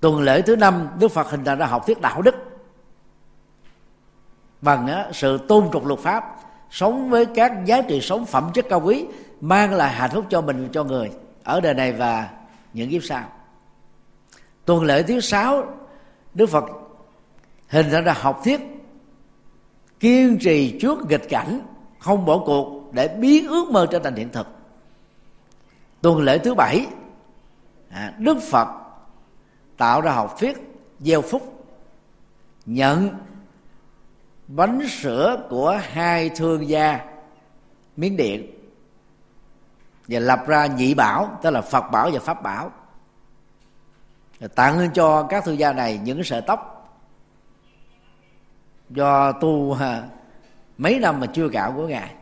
[0.00, 2.34] Tuần lễ thứ năm, đức phật hình thành ra học thuyết đạo đức.
[4.60, 6.36] Bằng sự tôn trọng luật pháp
[6.70, 9.06] sống với các giá trị sống phẩm chất cao quý
[9.40, 11.10] mang lại hạnh phúc cho mình cho người.
[11.44, 12.30] Ở đời này và
[12.72, 13.24] những kiếp sau.
[14.64, 15.64] Tuần lễ thứ sáu
[16.34, 16.64] đức phật
[17.68, 18.60] hình thành ra học thuyết
[20.00, 21.60] kiên trì trước nghịch cảnh
[21.98, 24.46] không bỏ cuộc để biến ước mơ trở thành hiện thực.
[26.02, 26.86] Tuần lễ thứ bảy
[27.90, 28.68] à, đức phật
[29.76, 30.56] tạo ra học thuyết
[31.00, 31.64] gieo phúc
[32.66, 33.08] nhận
[34.56, 37.00] bánh sữa của hai thương gia
[37.96, 38.46] miến điện.
[40.08, 42.70] Và lập ra nhị bảo tức là phật bảo và pháp bảo.
[44.54, 46.76] Tặng cho các thương gia này những sợi tóc.
[48.90, 49.76] Do tu
[50.78, 52.14] mấy năm mà chưa cạo của ngài.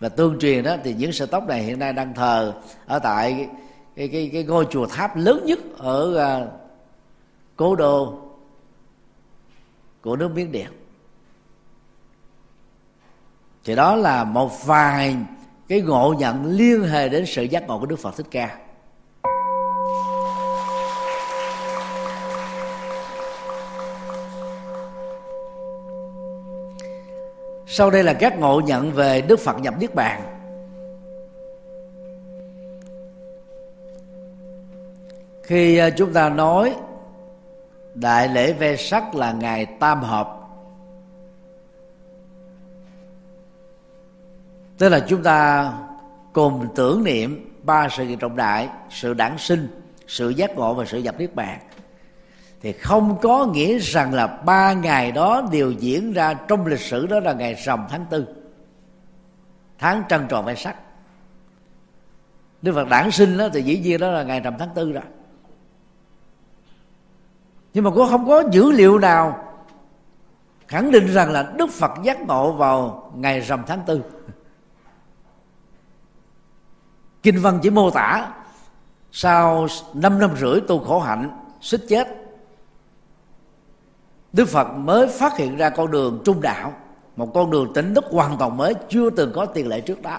[0.00, 2.54] Và tương truyền đó thì những sợi tóc này hiện nay đang thờ
[2.86, 3.48] ở tại cái
[3.96, 6.48] cái, cái, cái ngôi chùa tháp lớn nhất ở uh,
[7.56, 8.27] cố đô
[10.02, 10.70] của nước miến điện
[13.64, 15.16] thì đó là một vài
[15.68, 18.58] cái ngộ nhận liên hệ đến sự giác ngộ của đức phật thích ca.
[27.66, 30.22] Sau đây là các ngộ nhận về đức phật nhập niết bàn.
[35.42, 36.74] Khi à, chúng ta nói
[38.00, 40.34] đại lễ ve sắc là ngày tam hợp.
[44.78, 45.72] Tức là chúng ta
[46.32, 49.68] cùng tưởng niệm ba sự kiện trọng đại, sự đản sinh,
[50.06, 51.58] sự giác ngộ và sự nhập niết bàn.
[52.60, 57.06] Thì không có nghĩa rằng là ba ngày đó đều diễn ra trong lịch sử,
[57.06, 58.26] đó là ngày rằm tháng tư.
[59.78, 60.76] Tháng trăng tròn ve sắc.
[62.62, 65.02] Đức Phật đản sinh đó thì dĩ nhiên đó là ngày rằm tháng tư rồi
[67.74, 69.44] nhưng mà cũng không có dữ liệu nào
[70.68, 74.02] khẳng định rằng là Đức Phật giác ngộ vào ngày rằm tháng tư.
[77.22, 78.32] Kinh văn chỉ mô tả
[79.12, 82.08] sau năm năm rưỡi tu khổ hạnh xích chết,
[84.32, 86.72] Đức Phật mới phát hiện ra con đường trung đạo,
[87.16, 90.18] một con đường tỉnh thức hoàn toàn mới, chưa từng có tiền lệ trước đó.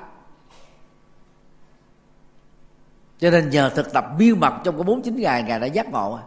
[3.20, 5.92] Cho nên nhờ thực tập miên mật trong cái bốn chín ngày, ngài đã giác
[5.92, 6.20] ngộ.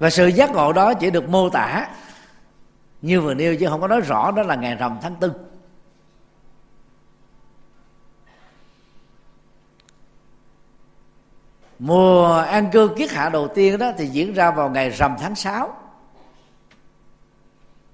[0.00, 1.88] Và sự giác ngộ đó chỉ được mô tả
[3.02, 5.32] như vừa nêu chứ không có nói rõ đó là ngày rằm tháng tư.
[11.78, 15.34] Mùa an cư kiết hạ đầu tiên đó thì diễn ra vào ngày rằm tháng
[15.34, 15.76] 6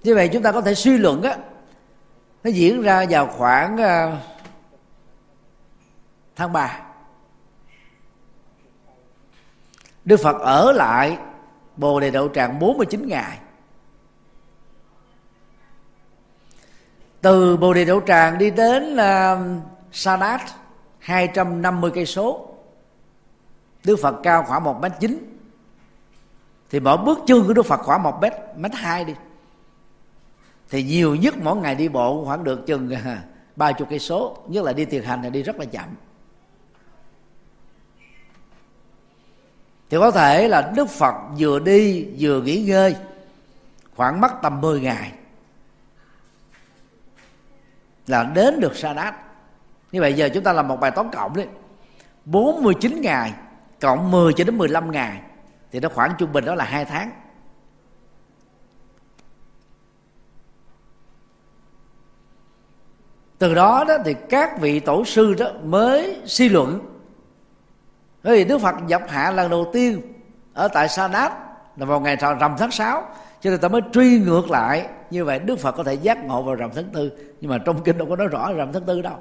[0.03, 1.37] như vậy chúng ta có thể suy luận á
[2.43, 4.19] nó diễn ra vào khoảng uh,
[6.35, 6.79] tháng 3
[10.05, 11.17] Đức Phật ở lại
[11.77, 13.39] Bồ Đề Đậu Tràng 49 ngày.
[17.21, 20.39] Từ Bồ Đề Đậu Tràng đi đến uh, Sa
[20.99, 22.49] 250 cây số.
[23.83, 25.37] Đức Phật cao khoảng một mét chín.
[26.69, 29.13] Thì mỗi bước chân của Đức Phật khoảng một mét mét hai đi.
[30.69, 33.23] Thì nhiều nhất mỗi ngày đi bộ khoảng được chừng à,
[33.55, 34.37] ba chục cây số.
[34.47, 35.85] Nhất là đi tiền hành thì đi rất là chậm.
[39.89, 42.95] Thì có thể là Đức Phật vừa đi, vừa nghỉ ngơi,
[43.95, 45.11] khoảng mất tầm 10 ngày,
[48.07, 49.15] là đến được Sa Đát
[49.91, 51.47] như vậy giờ chúng ta làm một bài toán cộng đấy
[52.25, 53.33] 49 ngày
[53.79, 55.21] cộng 10 cho đến 15 ngày,
[55.71, 57.11] thì nó khoảng trung bình đó là hai tháng.
[63.37, 66.96] Từ đó đó thì các vị tổ sư đó mới suy luận
[68.23, 70.01] bởi vì Đức Phật nhập hạ lần đầu tiên
[70.53, 71.31] ở tại Sa Đát
[71.77, 73.03] là vào ngày rằm tháng 6
[73.41, 74.89] cho nên ta mới truy ngược lại.
[75.09, 77.11] Như vậy Đức Phật có thể giác ngộ vào rằm tháng tư.
[77.41, 79.17] Nhưng mà trong kinh đâu có nói rõ rằm tháng tư đâu.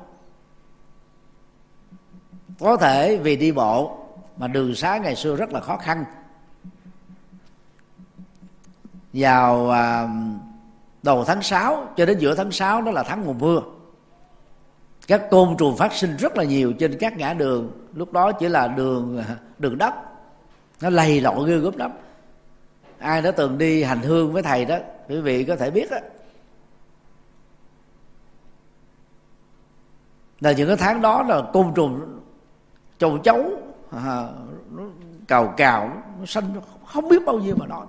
[2.60, 3.98] Có thể vì đi bộ
[4.36, 6.04] mà đường xá ngày xưa rất là khó khăn.
[9.12, 10.08] Vào à,
[11.02, 13.60] đầu tháng 6 cho đến giữa tháng 6 đó là tháng mùa mưa
[15.06, 17.70] các côn trùng phát sinh rất là nhiều trên các ngã đường.
[17.94, 19.24] Lúc đó chỉ là đường
[19.58, 19.94] đường đất.
[20.80, 21.90] Nó lầy lội ghê gớm lắm.
[22.98, 24.78] Ai đã từng đi hành hương với thầy đó
[25.08, 25.98] quý vị có thể biết đó
[30.40, 32.20] là những cái tháng đó là côn trùng
[32.98, 33.50] châu chấu
[33.90, 34.28] à,
[34.70, 34.82] nó
[35.28, 36.44] cào cào nó xanh
[36.86, 37.86] không biết bao nhiêu mà nói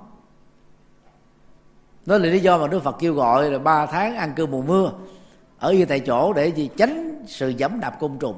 [2.06, 4.62] đó là lý do mà đức phật kêu gọi là ba tháng ăn cơm mùa
[4.62, 4.92] mưa
[5.60, 8.36] ở như tại chỗ để gì tránh sự dẫm đạp côn trùng.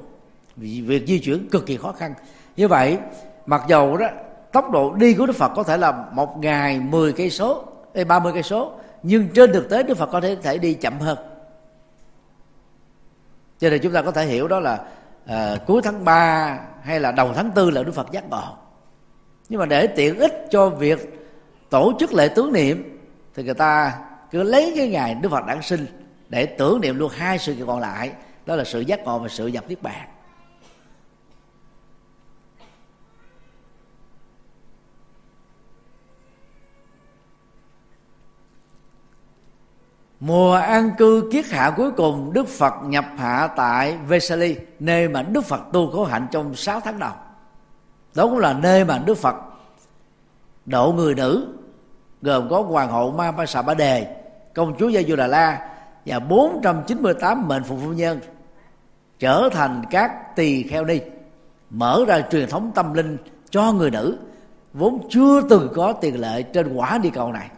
[0.56, 2.14] Vì việc di chuyển cực kỳ khó khăn.
[2.56, 2.98] Như vậy
[3.46, 4.06] mặc dầu đó
[4.52, 7.64] tốc độ đi của đức phật có thể là một ngày 10 cây số
[7.94, 10.98] hay 30 cây số nhưng trên thực tế Đức Phật có thể thể đi chậm
[10.98, 11.18] hơn.
[13.58, 14.78] Cho nên chúng ta có thể hiểu đó là
[15.26, 18.56] à, cuối tháng 3 hay là đầu tháng 4 là Đức Phật giác ngộ.
[19.48, 21.28] Nhưng mà để tiện ích cho việc
[21.70, 22.98] tổ chức lễ tưởng niệm
[23.34, 23.98] thì người ta
[24.30, 25.86] cứ lấy cái ngày Đức Phật đản sinh
[26.30, 28.12] để tưởng niệm luôn hai sự kiện còn lại,
[28.46, 30.08] đó là sự giác ngộ và sự nhập niết bàn.
[40.20, 45.22] Mùa an cư kiết hạ cuối cùng, Đức Phật nhập hạ tại Vesali, nơi mà
[45.22, 47.12] Đức Phật tu khổ hạnh trong 6 tháng đầu.
[48.14, 49.34] Đó cũng là nơi mà Đức Phật
[50.66, 51.58] độ người nữ,
[52.22, 54.22] gồm có hoàng hậu Ma Ba Sa Ba Đề,
[54.54, 55.66] công chúa Gia Du Đà La
[56.10, 58.20] và 498 mệnh phụ phu nhân
[59.18, 61.00] trở thành các tỳ kheo ni
[61.70, 63.16] mở ra truyền thống tâm linh
[63.50, 64.18] cho người nữ,
[64.72, 67.50] vốn chưa từng có tiền lệ trên quả địa cầu này.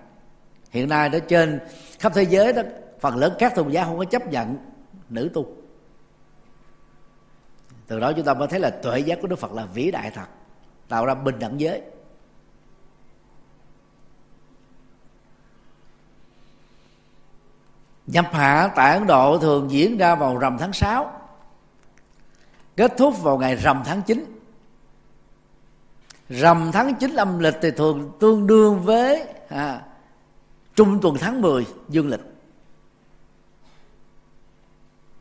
[0.70, 1.61] Hiện nay đó trên
[1.98, 2.62] khắp thế giới đó,
[3.00, 4.57] phần lớn các tôn giáo không có chấp nhận
[5.09, 5.46] nữ tu.
[7.86, 10.11] Từ đó chúng ta mới thấy là tuệ giác của đức phật là vĩ đại
[10.14, 10.26] thật,
[10.88, 11.82] tạo ra bình đẳng giới.
[18.07, 21.12] Nhập hạ tại ấn độ thường diễn ra vào rằm tháng 6
[22.76, 24.42] kết thúc vào ngày rằm tháng 9
[26.28, 29.80] rằm tháng 9 âm lịch thì thường tương đương với à,
[30.74, 32.20] trung tuần tháng 10 dương lịch.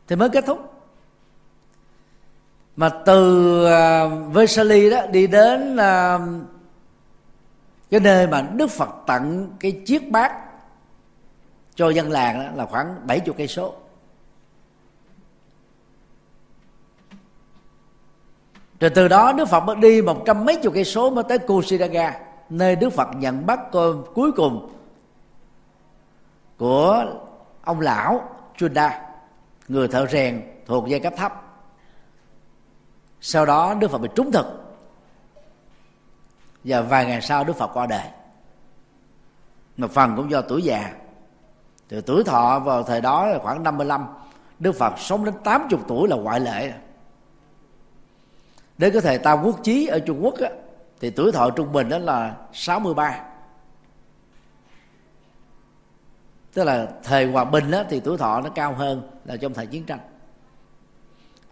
[0.08, 0.72] Thì mới kết thúc.
[2.76, 6.20] Mà từ uh, Vesali đó đi đến uh,
[7.90, 10.41] cái nơi mà Đức Phật tặng cái chiếc bát
[11.82, 13.74] cho dân làng đó là khoảng 70 cây số.
[18.80, 21.38] Rồi từ đó Đức Phật mới đi một trăm mấy chục cây số mới tới
[21.38, 23.60] Kusidaga nơi Đức Phật nhận bắt
[24.14, 24.72] cuối cùng
[26.56, 27.04] của
[27.62, 29.14] ông lão Chunda
[29.68, 31.42] người thợ rèn thuộc giai cấp thấp.
[33.20, 34.46] Sau đó Đức Phật bị trúng thực.
[36.64, 38.06] Và vài ngày sau Đức Phật qua đời.
[39.76, 40.92] Một phần cũng do tuổi già
[41.92, 44.06] từ tuổi thọ vào thời đó là khoảng 55
[44.58, 46.72] Đức Phật sống đến 80 tuổi là ngoại lệ.
[48.78, 50.48] Đến cái thời Tam Quốc Chí ở Trung Quốc á,
[51.00, 53.24] thì tuổi thọ trung bình đó là 63
[56.52, 59.66] tức là thời hòa bình đó, thì tuổi thọ nó cao hơn là trong thời
[59.66, 60.00] chiến tranh.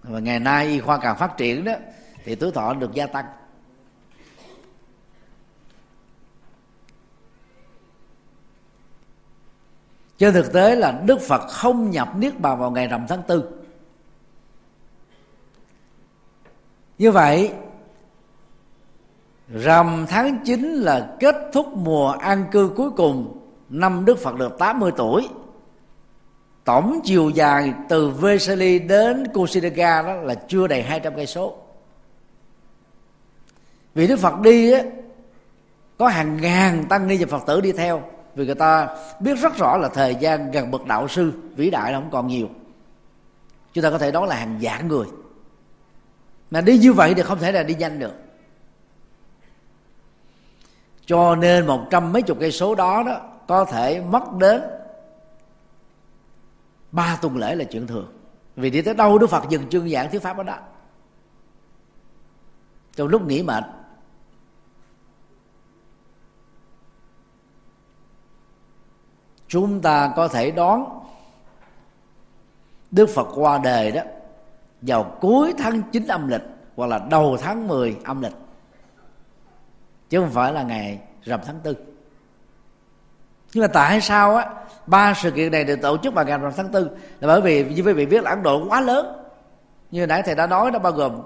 [0.02, 1.72] Và ngày nay y khoa càng phát triển đó
[2.24, 3.24] thì tuổi thọ được gia tăng.
[10.20, 13.44] Trên thực tế là đức phật không nhập niết bàn vào ngày rằm tháng tư.
[16.98, 17.52] Như vậy,
[19.48, 24.58] rằm tháng 9 là kết thúc mùa an cư cuối cùng năm Đức Phật được
[24.58, 25.28] 80 tuổi.
[26.64, 31.56] Tổng chiều dài từ Vesali đến Kusidaga đó là chưa đầy 200 cây số.
[33.94, 34.82] Vì Đức Phật đi á,
[35.98, 38.02] có hàng ngàn tăng ni và Phật tử đi theo
[38.34, 41.92] vì người ta biết rất rõ là thời gian gần bậc đạo sư, vĩ đại
[41.92, 42.48] là không còn nhiều.
[43.72, 45.06] Chúng ta có thể nói là hàng vạn người.
[46.50, 48.14] Mà đi như vậy thì không thể là đi nhanh được.
[51.06, 54.62] Cho nên một trăm mấy chục cây số đó đó có thể mất đến
[56.92, 58.12] ba tuần lễ là chuyện thường.
[58.56, 60.56] Vì đi tới đâu đức phật dừng chương giảng thuyết pháp ở đó.
[62.96, 63.64] Trong lúc nghỉ mệt
[69.50, 71.00] chúng ta có thể đón
[72.90, 74.02] đức phật qua đời đó
[74.82, 76.42] vào cuối tháng 9 âm lịch
[76.76, 78.32] hoặc là đầu tháng 10 âm lịch.
[80.08, 81.76] Chứ không phải là ngày rằm tháng tư.
[83.52, 84.50] Nhưng mà tại sao á?
[84.86, 86.90] Ba sự kiện này được tổ chức vào ngày rằm tháng tư.
[87.20, 89.16] Là bởi vì, như quý vị biết là ấn độ quá lớn.
[89.90, 91.22] Như nãy thầy đã nói nó bao gồm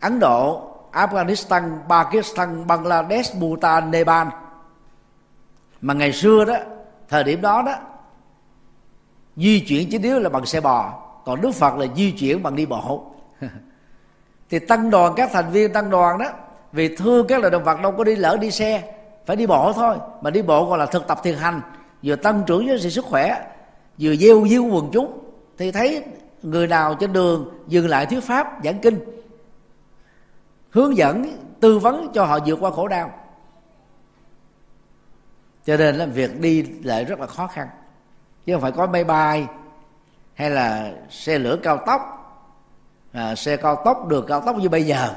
[0.00, 4.28] ấn độ, afghanistan, pakistan, bangladesh, bhutan, nepal.
[5.80, 6.56] Mà ngày xưa đó
[7.12, 7.74] thời điểm đó đó,
[9.36, 12.56] di chuyển chính yếu là bằng xe bò, còn đức phật là di chuyển bằng
[12.56, 13.06] đi bộ.
[14.50, 16.26] Thì tăng đoàn các thành viên tăng đoàn đó,
[16.72, 18.94] vì thương các loài động vật đâu có đi lỡ đi xe,
[19.26, 19.96] phải đi bộ thôi.
[20.20, 21.60] Mà đi bộ còn là thực tập thiền hành,
[22.02, 23.52] vừa tăng trưởng với sự sức khỏe,
[23.98, 25.18] vừa gieo diêu quần chúng.
[25.58, 26.04] Thì thấy
[26.42, 28.98] người nào trên đường dừng lại thuyết pháp, giảng kinh,
[30.70, 33.21] hướng dẫn, tư vấn cho họ vượt qua khổ đau
[35.64, 37.68] cho nên là việc đi lại rất là khó khăn.
[38.46, 39.46] Chứ không phải có máy bay
[40.34, 42.00] hay là xe lửa cao tốc.
[43.12, 45.14] À, xe cao tốc đường cao tốc như bây giờ.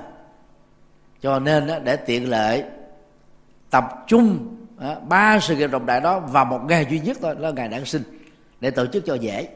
[1.22, 2.64] Cho nên để tiện lợi
[3.70, 4.56] tập trung
[5.08, 7.86] ba sự kiện trọng đại đó vào một ngày duy nhất thôi là ngày đản
[7.86, 8.04] sinh
[8.60, 9.48] để tổ chức cho dễ.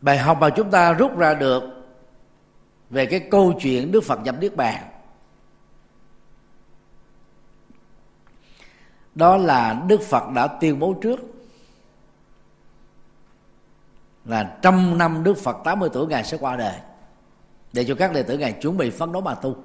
[0.00, 1.75] Bài học mà chúng ta rút ra được
[2.90, 4.84] về cái câu chuyện đức phật nhập niết bàn.
[9.14, 11.20] Đó là đức phật đã tuyên bố trước.
[14.24, 16.74] Là trăm năm đức phật 80 tuổi ngài sẽ qua đời.
[17.72, 19.56] Để cho các đệ tử ngài chuẩn bị phấn đấu mà tu.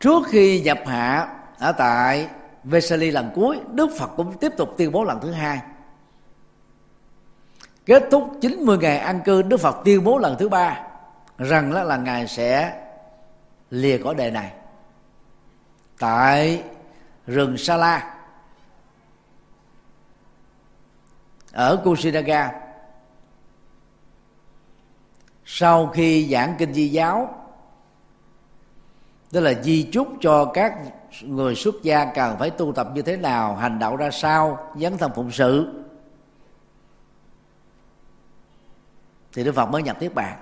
[0.00, 2.28] Trước khi nhập hạ ở tại
[2.64, 5.60] Vesali lần cuối, Đức Phật cũng tiếp tục tuyên bố lần thứ hai
[7.88, 10.86] kết thúc 90 ngày an cư Đức Phật tuyên bố lần thứ ba
[11.38, 12.80] rằng là, là ngài sẽ
[13.70, 14.52] lìa cõi đề này
[15.98, 16.62] tại
[17.26, 18.14] rừng Sa La.
[21.52, 22.52] Ở Kusinaga
[25.44, 27.44] sau khi giảng kinh di giáo
[29.30, 30.74] tức là di chúc cho các
[31.22, 34.98] người xuất gia cần phải tu tập như thế nào hành đạo ra sao dấn
[34.98, 35.84] thân phụng sự
[39.38, 40.38] thì đức phật mới nhập niết bàn.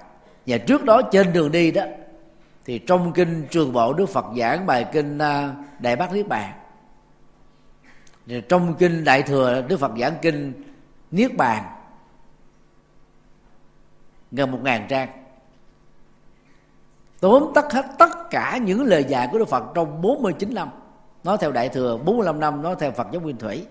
[0.47, 1.83] Và trước đó trên đường đi đó,
[2.65, 6.53] thì trong kinh trường bộ đức phật giảng bài kinh à, đại bát niết bàn.
[8.49, 10.53] Trong kinh đại thừa đức phật giảng kinh
[11.11, 11.65] niết bàn,
[14.33, 15.09] gần một ngàn trang.
[17.21, 20.69] Tóm tắt hết tất cả những lời dạy của Đức Phật trong 49 năm.
[21.25, 23.67] Nói theo đại thừa 45 năm nói theo Phật giáo nguyên thủy.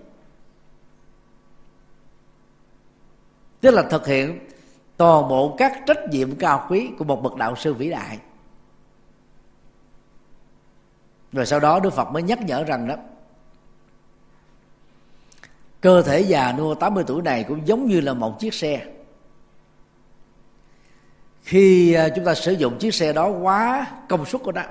[3.61, 4.39] Tức là thực hiện
[4.97, 8.19] toàn bộ các trách nhiệm cao quý của một bậc đạo sư vĩ đại.
[11.31, 12.95] Rồi sau đó Đức Phật mới nhắc nhở rằng đó,
[15.81, 18.85] cơ thể già nua 80 tuổi này cũng giống như là một chiếc xe.
[21.43, 24.63] Khi à, chúng ta sử dụng chiếc xe đó quá công suất của nó,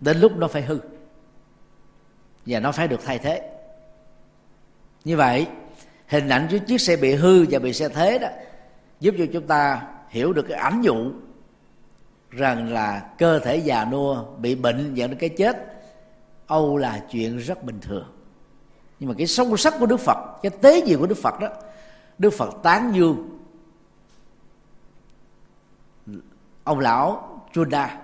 [0.00, 0.78] đến lúc nó phải hư
[2.46, 3.50] và nó phải được thay thế.
[5.04, 5.46] Như vậy
[6.08, 8.28] hình ảnh của chiếc xe bị hư và bị xe thế đó,
[9.00, 11.12] giúp cho chúng ta hiểu được cái ảnh dụ
[12.30, 15.82] rằng là cơ thể già nua bị bệnh dẫn đến cái chết,
[16.46, 18.04] âu là chuyện rất bình thường.
[19.00, 21.48] Nhưng mà cái sâu sắc của đức phật, cái tế gì của đức phật đó,
[22.18, 23.38] đức phật tán dương.
[26.64, 27.98] Ông lão Chunda,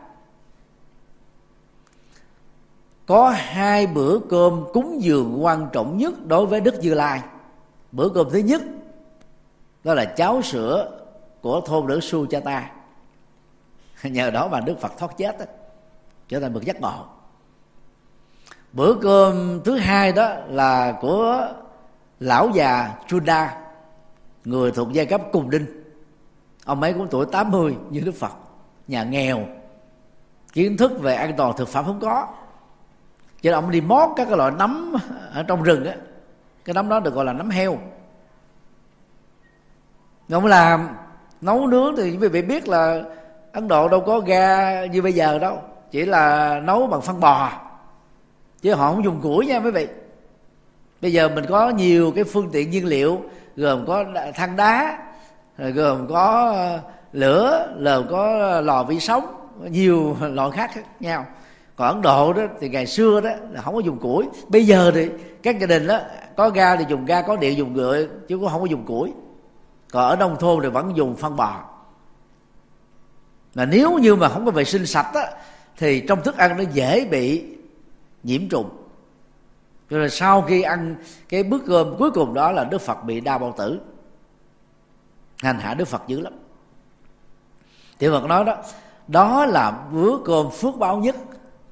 [3.07, 7.20] có hai bữa cơm cúng dường quan trọng nhất đối với Đức Như Lai
[7.93, 8.62] bữa cơm thứ nhất
[9.85, 11.01] đó là cháo sữa
[11.40, 12.70] của thôn nữ su cha ta.
[14.02, 15.44] Nhờ đó mà Đức Phật thoát chết đó,
[16.28, 17.05] trở thành bậc giác ngộ.
[18.73, 21.52] Bữa cơm thứ hai đó là của
[22.20, 23.59] lão già Chunda
[24.44, 25.66] người thuộc giai cấp cùng đinh.
[26.64, 28.32] Ông ấy cũng tuổi 80 như Đức Phật
[28.89, 29.47] nhà nghèo
[30.52, 32.27] kiến thức về an toàn thực phẩm không có.
[33.43, 34.94] Cho nên ông đi mót các cái loại nấm
[35.32, 35.94] ở trong rừng á
[36.64, 37.78] cái nấm đó được gọi là nấm heo.
[40.30, 40.89] Không làm,
[41.40, 43.02] nấu nướng thì quý vị biết là
[43.52, 45.62] ấn độ đâu có ga như bây giờ đâu.
[45.90, 47.52] Chỉ là nấu bằng phân bò.
[48.62, 49.89] Chứ họ không dùng củi nha quý vị.
[51.02, 53.20] Bây giờ mình có nhiều cái phương tiện nhiên liệu,
[53.56, 54.98] gồm có than đá
[55.59, 56.80] gồm có ờ,
[57.12, 59.24] lửa gồm có lò vi sóng,
[59.70, 61.26] nhiều loại khác khác nhau.
[61.76, 64.24] Còn ấn độ đó thì ngày xưa đó là không có dùng củi.
[64.48, 65.09] Bây giờ thì
[65.43, 66.01] các gia đình đó
[66.36, 69.12] có ga thì dùng ga, có điện dùng ngựa, chứ cũng không có dùng củi.
[69.92, 71.64] Còn ở nông thôn thì vẫn dùng phân bò.
[73.54, 75.30] Mà nếu như mà không có vệ sinh sạch á,
[75.76, 77.44] thì trong thức ăn nó dễ bị
[78.22, 78.70] nhiễm trùng.
[79.90, 80.96] Cho nên sau khi ăn
[81.28, 83.80] cái bữa cơm cuối cùng đó là đức phật bị đau bao tử.
[85.38, 86.32] Hành hạ đức phật dữ lắm.
[87.98, 88.56] Tiểu phật nói đó
[89.09, 91.16] đó là bữa cơm phước báo nhất,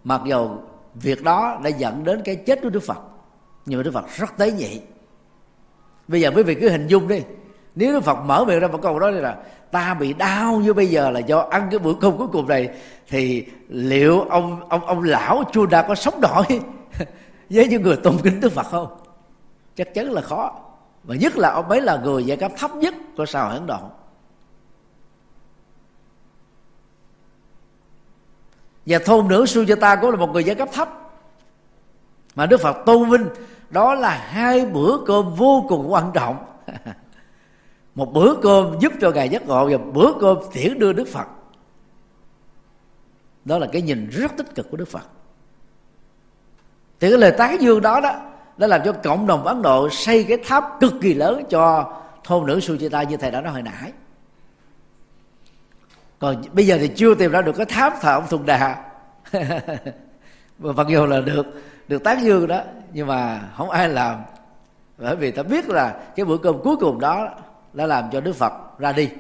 [0.04, 0.62] mặc dầu
[0.94, 2.98] việc đó đã dẫn đến cái chết của đức phật
[3.66, 4.80] nhưng mà đức phật rất tế nhị.
[6.08, 7.22] Bây giờ quý vị cứ hình dung đi.
[7.74, 9.36] Nếu đức phật mở miệng ra một câu đó là,
[9.70, 12.68] ta bị đau như bây giờ là do ăn cái bữa cơm cuối cùng này,
[13.08, 16.44] thì liệu ông ông ông lão chu đa có sống nổi
[17.50, 18.96] với những người tôn kính đức phật không?
[19.76, 20.60] Chắc chắn là khó.
[21.04, 23.66] Và nhất là ông ấy là người giai cấp thấp nhất của xã hội ấn
[23.66, 23.78] độ.
[28.86, 31.09] Và thôn nữ Sujata cũng là một người giai cấp thấp
[32.35, 33.27] mà Đức Phật tôn vinh,
[33.70, 36.44] đó là hai bữa cơm vô cùng quan trọng.
[37.94, 41.27] Một bữa cơm giúp cho ngài giác ngộ và bữa cơm tiễn đưa Đức Phật.
[43.44, 45.09] Đó là cái nhìn rất tích cực của Đức Phật.
[47.01, 48.20] Thì cái lời tán dương đó đó
[48.57, 51.93] đã làm cho cộng đồng Ấn Độ xây cái tháp cực kỳ lớn cho
[52.24, 53.93] thôn nữ Sujita như thầy đã nói hồi nãy.
[56.19, 58.90] Còn bây giờ thì chưa tìm ra được cái tháp thờ ông Thùng Đà.
[60.59, 61.47] Mặc dù là được
[61.90, 62.62] được tán dương đó,
[62.92, 64.22] nhưng mà không ai làm.
[64.98, 67.28] Bởi vì ta biết là cái bữa cơm cuối cùng đó
[67.72, 69.10] đã làm cho Đức Phật ra đi.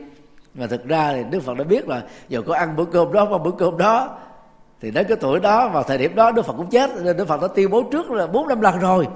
[0.54, 3.24] Mà thực ra thì Đức Phật đã biết là dù có ăn bữa cơm đó
[3.24, 4.18] và bữa cơm đó,
[4.80, 6.90] thì đến cái tuổi đó vào thời điểm đó Đức Phật cũng chết.
[6.96, 9.08] Nên Đức Phật đã tuyên bố trước là bốn năm lần rồi.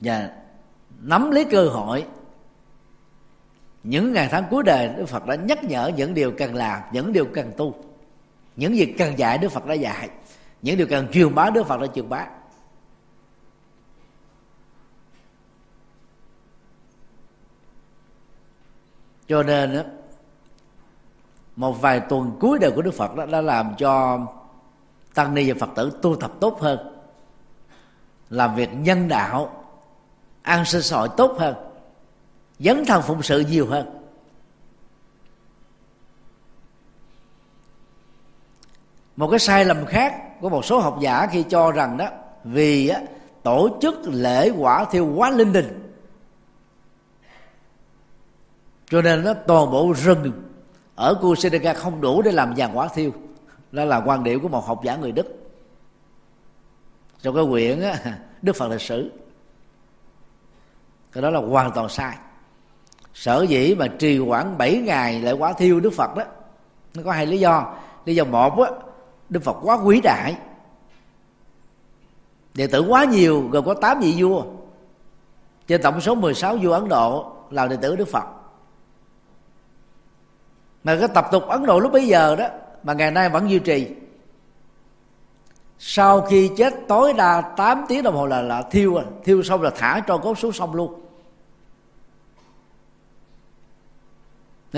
[0.00, 0.30] Và
[1.00, 2.06] nắm lấy cơ hội
[3.84, 7.12] những ngày tháng cuối đời, Đức Phật đã nhắc nhở những điều cần làm, những
[7.12, 7.74] điều cần tu.
[8.56, 10.08] Những việc cần dạy, Đức Phật đã dạy.
[10.62, 12.26] Những điều cần truyền bá, Đức Phật đã truyền bá.
[19.28, 19.82] Cho nên
[21.56, 24.20] một vài tuần cuối đời của Đức Phật đó đã làm cho
[25.14, 27.00] tăng ni và Phật tử tu tập tốt hơn,
[28.30, 29.64] làm việc nhân đạo,
[30.42, 31.73] an sinh xã hội tốt hơn
[32.58, 34.04] dấn thân phụng sự nhiều hơn.
[39.16, 42.08] Một cái sai lầm khác của một số học giả khi cho rằng đó
[42.44, 43.00] vì á,
[43.42, 45.80] tổ chức lễ quả thiêu quá linh đình.
[48.86, 50.32] Cho nên nó toàn bộ rừng
[50.94, 53.12] ở Kusinaka không đủ để làm vàng quả thiêu.
[53.72, 55.26] Đó là quan điểm của một học giả người Đức.
[57.22, 59.12] Trong cái quyển á, Đức Phật lịch sử.
[61.12, 62.16] Cái đó là hoàn toàn sai
[63.14, 66.24] sở dĩ mà trì hoãn 7 ngày lại quá thiêu Đức Phật đó,
[66.94, 67.74] nó có hai lý do.
[68.04, 68.70] Lý do một á,
[69.28, 70.36] Đức Phật quá quý đại,
[72.54, 74.44] đệ tử quá nhiều, gồm có 8 vị vua.
[75.66, 78.24] Trên tổng số 16 vua Ấn Độ là đệ tử Đức Phật.
[80.84, 82.46] Mà cái tập tục Ấn Độ lúc bấy giờ đó,
[82.82, 83.90] mà ngày nay vẫn duy trì.
[85.78, 89.04] Sau khi chết tối đa 8 tiếng đồng hồ là là thiêu à.
[89.24, 91.03] thiêu xong là thả cho cốt xuống sông luôn.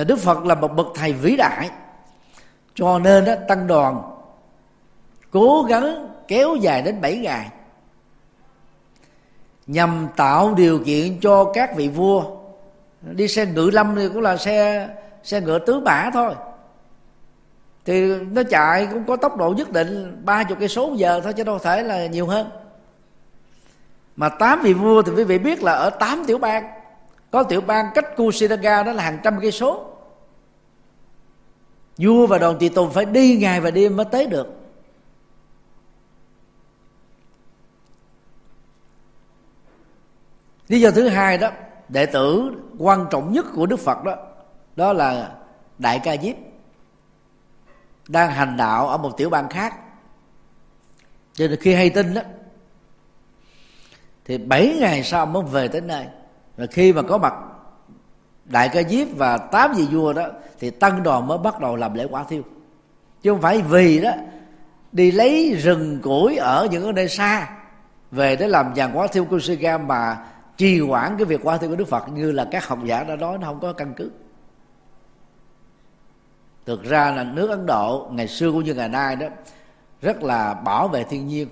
[0.04, 1.70] Đức Phật là một bậc thầy vĩ đại.
[2.74, 4.02] Cho nên đó, tăng đoàn
[5.30, 7.48] cố gắng kéo dài đến 7 ngày.
[9.66, 12.24] Nhằm tạo điều kiện cho các vị vua
[13.02, 14.88] đi xe ngự lâm thì cũng là xe
[15.22, 16.34] xe ngựa tứ mã thôi.
[17.84, 21.32] Thì nó chạy cũng có tốc độ nhất định ba chục cây số giờ thôi
[21.32, 22.50] chứ đâu thể là nhiều hơn.
[24.16, 26.75] Mà tám vị vua thì quý vị biết là ở tám tiểu bang
[27.30, 29.92] có tiểu bang cách Kusinaga đó là hàng trăm cây số.
[31.98, 34.46] Vua và đoàn tùy tùng phải đi ngày và đêm mới tới được.
[40.68, 41.50] Lý do thứ hai đó,
[41.88, 44.16] đệ tử quan trọng nhất của đức phật đó
[44.76, 45.36] đó là
[45.78, 46.36] đại ca diếp
[48.08, 49.74] đang hành đạo ở một tiểu bang khác.
[51.32, 52.22] Cho nên khi hay tin đó,
[54.24, 56.06] thì bảy ngày sau mới về tới nơi
[56.56, 57.34] và khi mà có mặt
[58.44, 60.26] đại ca diếp và tám vị vua đó,
[60.58, 62.42] thì tăng đoàn mới bắt đầu làm lễ quả thiêu.
[63.22, 64.10] Chứ không phải vì đó,
[64.92, 67.48] đi lấy rừng củi ở những nơi xa,
[68.10, 70.26] về để làm dàn quả thiêu của Sư Gam mà
[70.56, 73.16] trì hoãn cái việc quả thiêu của Đức Phật, như là các học giả đã
[73.16, 74.10] nói, nó không có căn cứ.
[76.66, 79.26] Thực ra là nước Ấn Độ, ngày xưa cũng như ngày nay đó,
[80.02, 81.48] rất là bảo vệ thiên nhiên.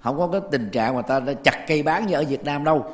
[0.00, 2.64] Không có cái tình trạng mà ta đã chặt cây bán như ở Việt Nam
[2.64, 2.92] đâu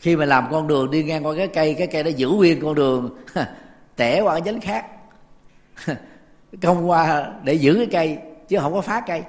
[0.00, 2.60] khi mà làm con đường đi ngang qua cái cây cái cây đó giữ nguyên
[2.60, 3.18] con đường
[3.96, 4.86] tẻ qua cái nhánh khác.
[6.62, 8.18] Công qua để giữ cái cây,
[8.48, 9.22] chứ không có phá cây.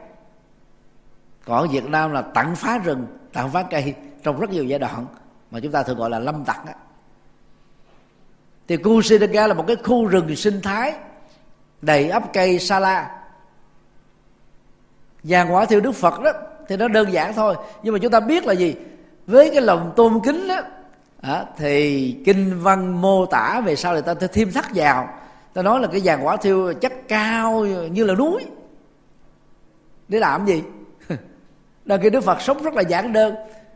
[1.46, 3.94] Còn ở Việt Nam là tặng phá rừng, tặng phá cây
[4.24, 5.06] trong rất nhiều giai đoạn
[5.52, 6.74] mà chúng ta thường gọi là lâm tặc á.
[8.68, 10.94] Thì khu là một cái khu rừng sinh thái
[11.82, 13.24] đầy ấp cây sa la.
[15.24, 16.32] Vàng quả theo đức phật đó,
[16.68, 17.56] thì nó đơn giản thôi.
[17.84, 18.76] Nhưng mà chúng ta biết là gì?
[19.28, 20.62] Với cái lòng tôn kính đó
[21.22, 25.10] à, thì kinh văn mô tả về sau thì ta thêm thắt vào.
[25.54, 28.46] Ta nói là cái vàng quả thiêu chất cao như là núi.
[30.08, 30.64] Để làm gì?
[31.86, 33.36] Là cái đức phật sống rất là giản đơn.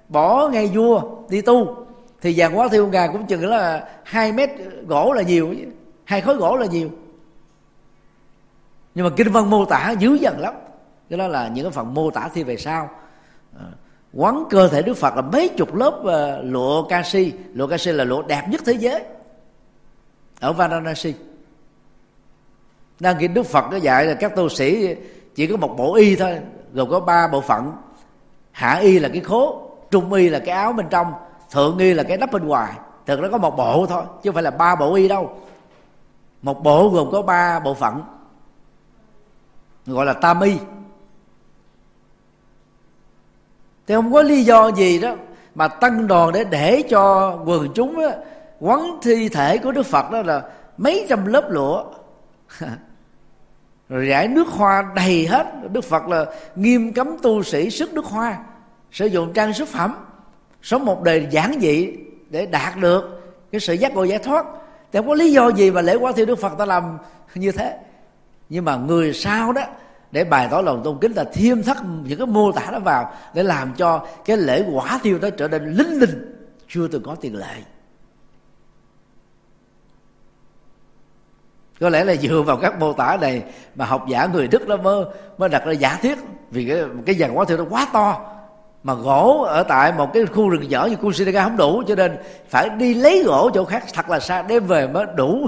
[0.09, 1.75] Bỏ ngay vua đi tu
[2.21, 4.49] thì vàng quả thiêu ngài cũng chừng là hai mét
[4.87, 5.53] gỗ là nhiều
[6.05, 6.89] hai khối gỗ là nhiều.
[8.95, 10.53] Nhưng mà kinh văn mô tả dữ dần lắm.
[11.09, 12.89] Cái đó là những cái phần mô tả thi về sau
[14.15, 18.03] quấn cơ thể đức phật là mấy chục lớp uh, lụa canxi lụa canxi là
[18.03, 19.03] lụa đẹp nhất thế giới.
[20.39, 21.13] Ở Varanasi.
[22.99, 24.95] Đang khi đức phật có dạy là các tu sĩ
[25.35, 26.39] chỉ có một bộ y thôi
[26.73, 27.71] gồm có ba bộ phận.
[28.51, 31.13] Hạ y là cái khố trung y là cái áo bên trong
[31.51, 32.73] thượng y là cái đắp bên ngoài.
[33.05, 35.37] Thực nó có một bộ thôi chứ không phải là ba bộ y đâu.
[36.41, 38.01] Một bộ gồm có ba bộ phận
[39.85, 40.57] gọi là tam y
[43.87, 45.15] thì không có lý do gì đó
[45.55, 48.11] mà tăng đoàn để để cho quần chúng đó,
[48.59, 50.41] quấn thi thể của đức phật đó là
[50.77, 51.83] mấy trăm lớp lụa.
[53.89, 55.45] Rồi rải nước hoa đầy hết.
[55.71, 56.25] Đức phật là
[56.55, 58.37] nghiêm cấm tu sĩ sức nước hoa
[58.91, 59.95] sử dụng trang sức phẩm
[60.61, 61.93] sống một đời giản dị
[62.29, 64.45] để đạt được cái sự giác ngộ giải thoát.
[64.91, 66.97] Thì không có lý do gì mà lễ quá thiêu đức phật ta làm
[67.35, 67.77] như thế.
[68.49, 69.61] Nhưng mà người sau đó
[70.11, 73.13] để bày tỏ lòng tôn kính là thêm thắt những cái mô tả đó vào
[73.33, 76.35] để làm cho cái lễ quả thiêu đó trở nên linh linh.
[76.67, 77.55] Chưa từng có tiền lệ.
[81.79, 83.43] Có lẽ là dựa vào các mô tả này
[83.75, 85.05] mà học giả người đức đó mới
[85.37, 86.17] mới đặt ra giả thiết
[86.51, 88.35] vì cái cái dàn quá thiêu nó quá to,
[88.83, 92.17] mà gỗ ở tại một cái khu rừng nhỏ như Kusinaga không đủ, cho nên
[92.49, 95.47] phải đi lấy gỗ chỗ khác thật là xa đem về mới đủ,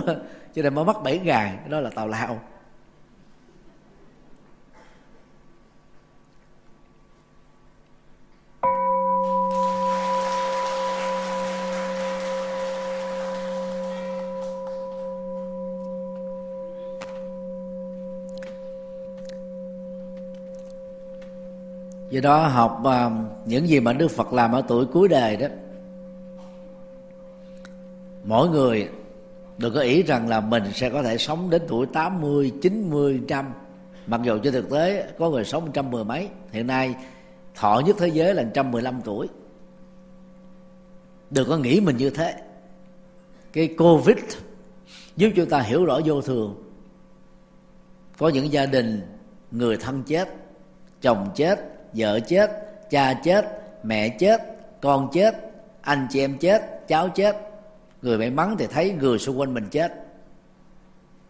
[0.55, 1.53] cho nên mới mất 7 ngày.
[1.67, 2.39] Đó là tàu lao.
[22.09, 23.11] Do đó học ờ,
[23.45, 25.47] những gì mà đức phật làm ở tuổi cuối đời đó
[28.23, 28.89] mỗi người
[29.57, 33.53] đừng có ý rằng là mình sẽ có thể sống đến tuổi 80, 90, trăm.
[34.07, 36.95] Mặc dù trên thực tế có người sống trăm mười mấy Hiện nay
[37.55, 39.27] thọ nhất thế giới là trăm mười lăm tuổi.
[41.29, 42.35] Đừng có nghĩ mình như thế.
[43.53, 44.17] Cái Covid
[45.15, 46.63] giúp chúng ta hiểu rõ vô thường.
[48.17, 49.01] Có những gia đình
[49.51, 50.29] người thân chết
[51.01, 52.52] Chồng chết vợ chết,
[52.90, 54.41] cha chết, mẹ chết,
[54.82, 55.36] con chết,
[55.82, 57.38] anh chị em chết, cháu chết.
[58.02, 59.94] Người may mắn thì thấy người xung quanh mình chết.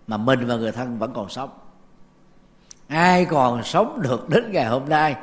[0.08, 1.50] Mà mình và người thân vẫn còn sống.
[2.88, 5.16] Ai còn sống được đến ngày hôm nay?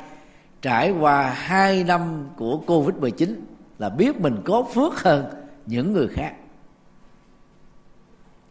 [0.61, 3.45] Trải qua hai năm của covid 19
[3.79, 5.25] là biết mình có phước hơn
[5.65, 6.33] những người khác.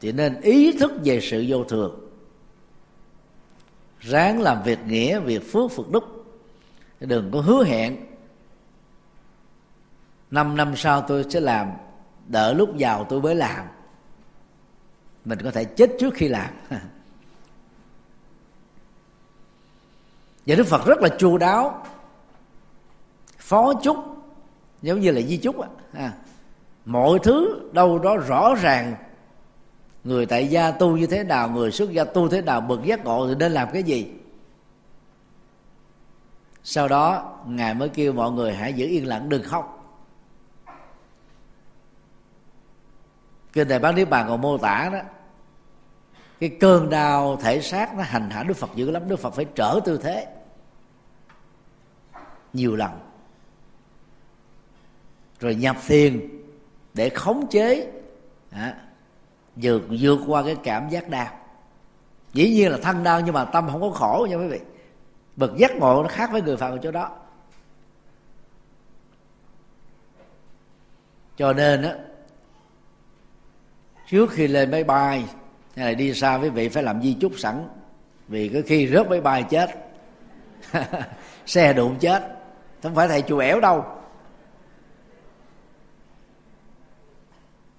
[0.00, 2.10] Thì nên ý thức về sự vô thường.
[4.00, 6.13] Ráng làm việc nghĩa, việc phước phật đức
[7.06, 7.96] đừng có hứa hẹn.
[10.30, 11.72] Năm năm sau tôi sẽ làm
[12.26, 13.66] đợi lúc giàu tôi mới làm.
[15.24, 16.50] Mình có thể chết trước khi làm.
[20.46, 21.86] Và đức phật rất là chu đáo,
[23.38, 23.96] phó chúc,
[24.82, 25.56] giống như là di chúc
[25.92, 26.12] à.
[26.84, 28.94] mọi thứ đâu đó rõ ràng.
[30.04, 33.04] Người tại gia tu như thế nào, người xuất gia tu thế nào, bậc giác
[33.04, 34.10] ngộ thì nên làm cái gì?
[36.64, 39.80] Sau đó ngài mới kêu mọi người hãy giữ yên lặng đừng khóc.
[43.52, 44.98] Kinh đại bán niết bàn còn mô tả đó
[46.40, 49.44] cái cơn đau thể xác nó hành hạ đức phật dữ lắm đức phật phải
[49.54, 50.26] trở tư thế.
[52.52, 52.90] Nhiều lần.
[55.40, 56.28] Rồi nhập thiền
[56.94, 57.92] để khống chế
[58.50, 58.74] à,
[59.56, 61.38] vượt vượt qua cái cảm giác đau.
[62.32, 64.60] Dĩ nhiên là thân đau nhưng mà tâm không có khổ nha quý vị
[65.36, 67.10] bậc giác ngộ nó khác với người phạm ở chỗ đó.
[71.36, 71.94] Cho nên á,
[74.08, 75.24] trước khi lên máy bay,
[75.76, 77.68] hay là đi xa với vị phải làm di chúc sẵn.
[78.28, 79.70] Vì có khi rớt máy bay chết,
[81.46, 82.22] xe đụng chết,
[82.82, 83.84] không phải thầy chùa ẻo đâu.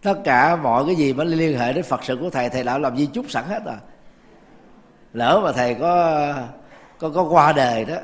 [0.01, 2.77] Tất cả mọi cái gì mà liên hệ đến phật sự của thầy thầy đã
[2.77, 3.75] làm di chúc sẵn hết rồi.
[5.13, 6.33] Lỡ mà thầy có
[6.99, 7.95] con có qua đời đó.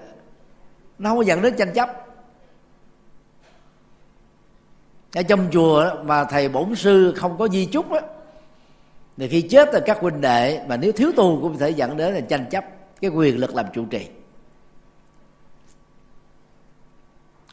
[0.99, 1.89] Nó không có dẫn đến tranh chấp.
[5.15, 8.01] Ở trong chùa mà thầy bổn sư không có di chúc á
[9.17, 11.97] thì khi chết là các huynh đệ, mà nếu thiếu tu cũng có thể dẫn
[11.97, 12.65] đến là tranh chấp,
[13.01, 14.07] cái quyền lực làm chủ trì.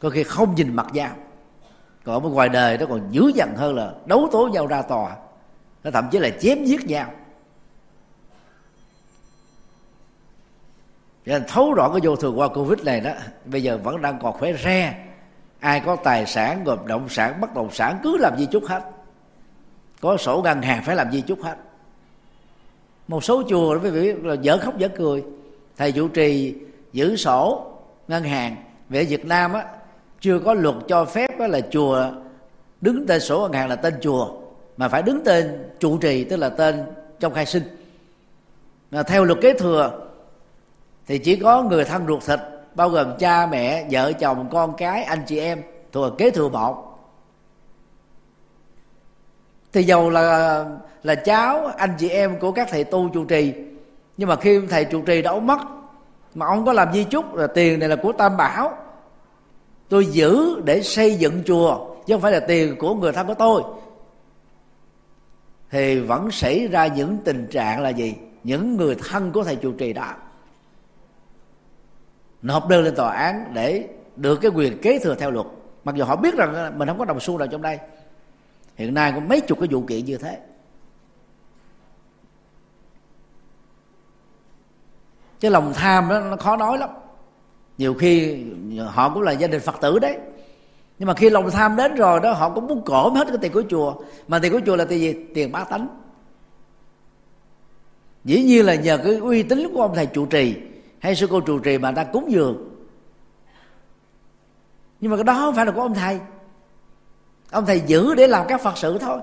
[0.01, 1.15] Có khi không nhìn mặt nhau.
[2.03, 5.15] Còn ở ngoài đời nó còn dữ dằn hơn là đấu tố nhau ra tòa.
[5.83, 7.11] Nó thậm chí là chém giết nhau.
[11.29, 13.11] Cho nên thấu rõ cái vô thường qua covid này đó,
[13.45, 14.95] bây giờ vẫn đang còn khỏe re.
[15.59, 18.83] Ai có tài sản gồm động sản, bất động sản, cứ làm di chúc hết.
[20.01, 21.55] Có sổ ngân hàng phải làm di chúc hết.
[23.07, 25.23] Một số chùa đó quý vị là dở khóc dở cười.
[25.77, 26.55] Thầy chủ trì
[26.93, 27.65] giữ sổ
[28.07, 28.55] ngân hàng.
[28.89, 29.65] Về Việt Nam á,
[30.21, 32.11] chưa có luật cho phép đó là chùa
[32.81, 34.31] đứng tên sổ ngân hàng là tên chùa,
[34.77, 36.83] mà phải đứng tên trụ trì, tức là tên
[37.19, 37.63] trong khai sinh.
[38.91, 40.08] Mà theo luật kế thừa
[41.09, 42.39] thì chỉ có người thân ruột thịt,
[42.75, 45.61] bao gồm cha, mẹ, vợ, chồng, con cái, anh chị em,
[45.91, 46.85] thuộc kế thừa một
[49.73, 50.65] thì dầu là
[51.03, 53.53] là cháu, anh chị em của các thầy tu trụ trì,
[54.17, 55.59] nhưng mà khi thầy trụ trì đã mất
[56.35, 58.77] mà ông có làm di chúc, là tiền này là của tam bảo.
[59.89, 63.33] Tôi giữ để xây dựng chùa, chứ không phải là tiền của người thân của
[63.33, 63.63] tôi.
[65.71, 68.15] Thì vẫn xảy ra những tình trạng là gì?
[68.43, 70.13] Những người thân của thầy trụ trì đó
[72.41, 75.45] nộp đơn lên tòa án để được cái quyền kế thừa theo luật.
[75.83, 77.79] Mặc dù họ biết rằng mình không có đồng xu nào trong đây.
[78.75, 80.37] Hiện nay có mấy chục cái vụ kiện như thế.
[85.39, 86.89] Cái lòng tham đó, nó khó nói lắm.
[87.77, 88.43] Nhiều khi
[88.87, 90.17] họ cũng là gia đình phật tử đấy.
[90.99, 93.51] Nhưng mà khi lòng tham đến rồi đó, họ cũng muốn cổm hết cái tiền
[93.51, 93.95] của chùa.
[94.27, 95.15] Mà tiền của chùa là tiền gì?
[95.33, 95.87] Tiền bá tánh.
[98.25, 100.55] Dĩ nhiên là nhờ cái uy tín của ông thầy trụ trì
[100.99, 102.69] hay sư cô trụ trì mà ta cúng dường.
[104.99, 106.19] Nhưng mà cái đó không phải là của ông thầy.
[107.51, 109.19] Ông thầy giữ để làm các phật sự thôi.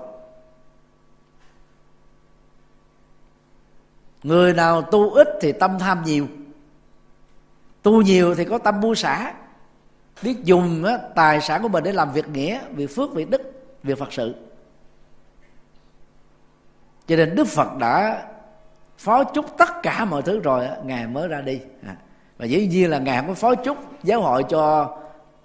[4.23, 6.27] Người nào tu ít thì tâm tham nhiều.
[7.81, 9.33] Tu nhiều thì có tâm buông xả.
[10.23, 13.41] Biết dùng á, tài sản của mình để làm việc nghĩa việc phước việc đức
[13.83, 14.35] việc phật sự.
[17.07, 18.25] Cho nên đức phật đã
[18.97, 21.61] phó chúc tất cả mọi thứ rồi ngài mới ra đi.
[21.87, 21.95] À.
[22.37, 24.97] và dĩ nhiên là ngài mới có phó chúc giáo hội cho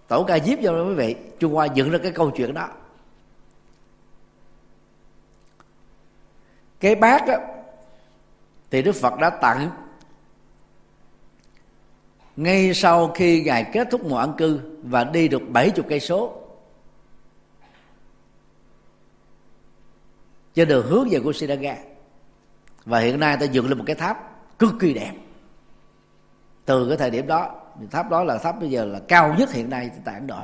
[0.09, 1.17] tổ ca diếp cho quý vị.
[1.39, 2.69] Trung hoa dựng ra cái câu chuyện đó.
[6.81, 7.39] Cái bát á,
[8.71, 9.71] thì đức phật đã tặng
[12.37, 16.39] ngay sau khi ngài kết thúc mùa ăn cư và đi được 70 cây số
[20.55, 21.92] trên đường hướng về của Siddhartha
[22.85, 25.13] và hiện nay ta dựng lên một cái tháp cực kỳ đẹp.
[26.65, 27.55] Từ cái thời điểm đó,
[27.91, 30.43] tháp đó là tháp bây giờ là cao nhất hiện nay tại Ấn Độ.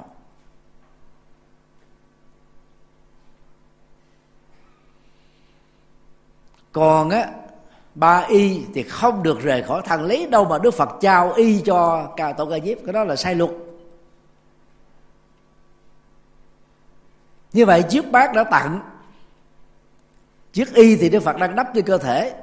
[6.73, 7.31] Còn á,
[7.95, 11.61] ba y thì không được rời khỏi thằng lấy đâu mà đức phật trao y
[11.65, 13.51] cho ca tổ ca diếp, cái đó là sai luật.
[17.53, 18.81] Như vậy chiếc bát đã tặng
[20.59, 22.35] chiếc y thì đức phật đang đắp trên cơ thể.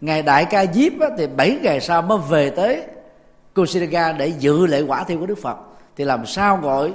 [0.00, 2.86] Ngày đại ca diếp thì bảy ngày sau mới về tới
[3.54, 5.56] Kusinaga để dự lễ quả thiêu của đức phật.
[5.96, 6.94] Thì làm sao gọi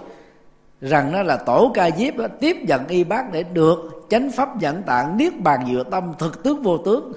[0.82, 4.84] rằng đó là tổ ca diếp tiếp nhận y bác để được chánh pháp dẫn
[4.84, 7.14] tạng niết bàn dựa tâm thực tướng vô tướng.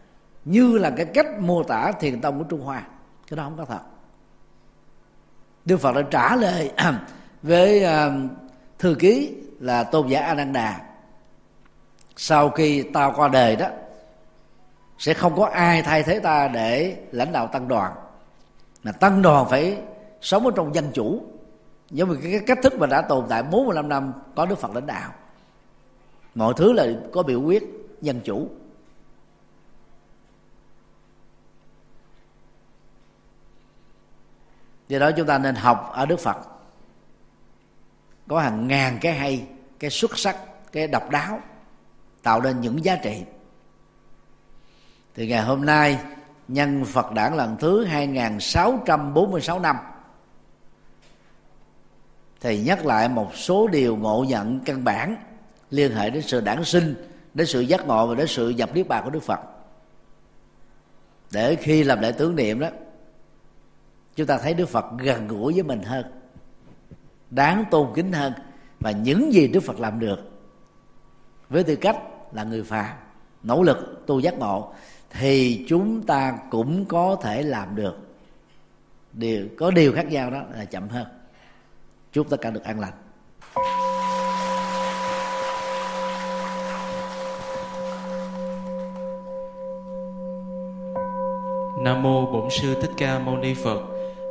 [0.44, 2.82] Như là cái cách mô tả thiền tông của trung hoa.
[3.30, 3.80] Cái đó không có thật.
[5.64, 6.72] Đức phật đã trả lời
[7.42, 8.12] với uh,
[8.78, 10.91] thư ký là tôn giả ananda
[12.16, 13.66] sau khi tao qua đời đó,
[14.98, 17.92] sẽ không có ai thay thế ta để lãnh đạo tăng đoàn.
[18.82, 19.78] Mà tăng đoàn phải
[20.20, 21.22] sống ở trong dân chủ,
[21.90, 24.86] giống như cái cách thức mà đã tồn tại 45 năm có Đức Phật lãnh
[24.86, 25.12] đạo.
[26.34, 27.62] Mọi thứ là có biểu quyết
[28.00, 28.48] dân chủ.
[34.92, 36.36] Do đó chúng ta nên học ở đức phật.
[38.28, 39.46] Có hàng ngàn cái hay,
[39.78, 40.36] cái xuất sắc,
[40.72, 41.40] cái độc đáo
[42.22, 43.22] tạo nên những giá trị.
[45.14, 45.98] Thì ngày hôm nay,
[46.48, 49.76] nhân Phật đản lần thứ 2646 năm,
[52.40, 55.16] thì nhắc lại một số điều ngộ nhận căn bản
[55.70, 58.88] liên hệ đến sự đản sinh, đến sự giác ngộ và đến sự nhập niết
[58.88, 59.40] bàn của Đức Phật.
[61.32, 62.68] Để khi làm lễ tưởng niệm đó,
[64.16, 66.04] chúng ta thấy đức phật gần gũi với mình hơn,
[67.30, 68.32] đáng tôn kính hơn
[68.80, 70.18] và những gì đức phật làm được.
[71.48, 71.96] Với tư cách
[72.32, 72.96] là người phàm
[73.42, 74.72] nỗ lực tu giác ngộ
[75.10, 77.98] thì chúng ta cũng có thể làm được.
[79.12, 81.06] Điều có điều khác nhau đó là chậm hơn.
[82.12, 82.92] Chúc tất cả được an lành.
[91.84, 93.80] Nam mô Bổn sư Thích Ca Mâu Ni Phật.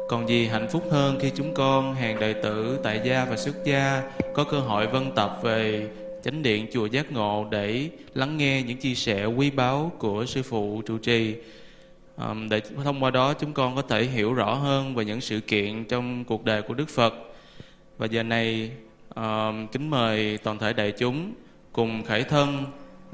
[0.10, 3.56] Còn gì hạnh phúc hơn khi chúng con, hàng đệ tử, tại gia và xuất
[3.66, 4.04] gia
[4.34, 5.90] có cơ hội vân tập về
[6.24, 10.44] chánh điện chùa Giác Ngộ để lắng nghe những chia sẻ quý báu của sư
[10.44, 11.36] phụ trụ trì.
[12.18, 15.40] Um, để thông qua đó chúng con có thể hiểu rõ hơn về những sự
[15.40, 17.14] kiện trong cuộc đời của Đức Phật.
[17.98, 18.72] Và giờ này
[19.16, 21.34] um, kính mời toàn thể đại chúng
[21.72, 22.66] cùng khải thân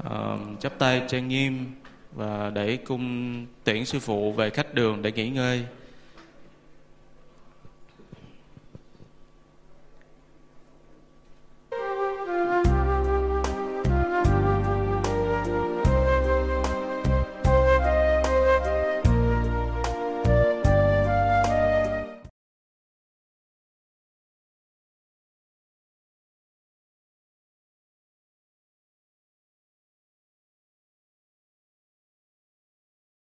[0.04, 1.66] um, chắp tay trang nghiêm
[2.12, 5.64] và để cung tiễn sư phụ về khách đường để nghỉ ngơi.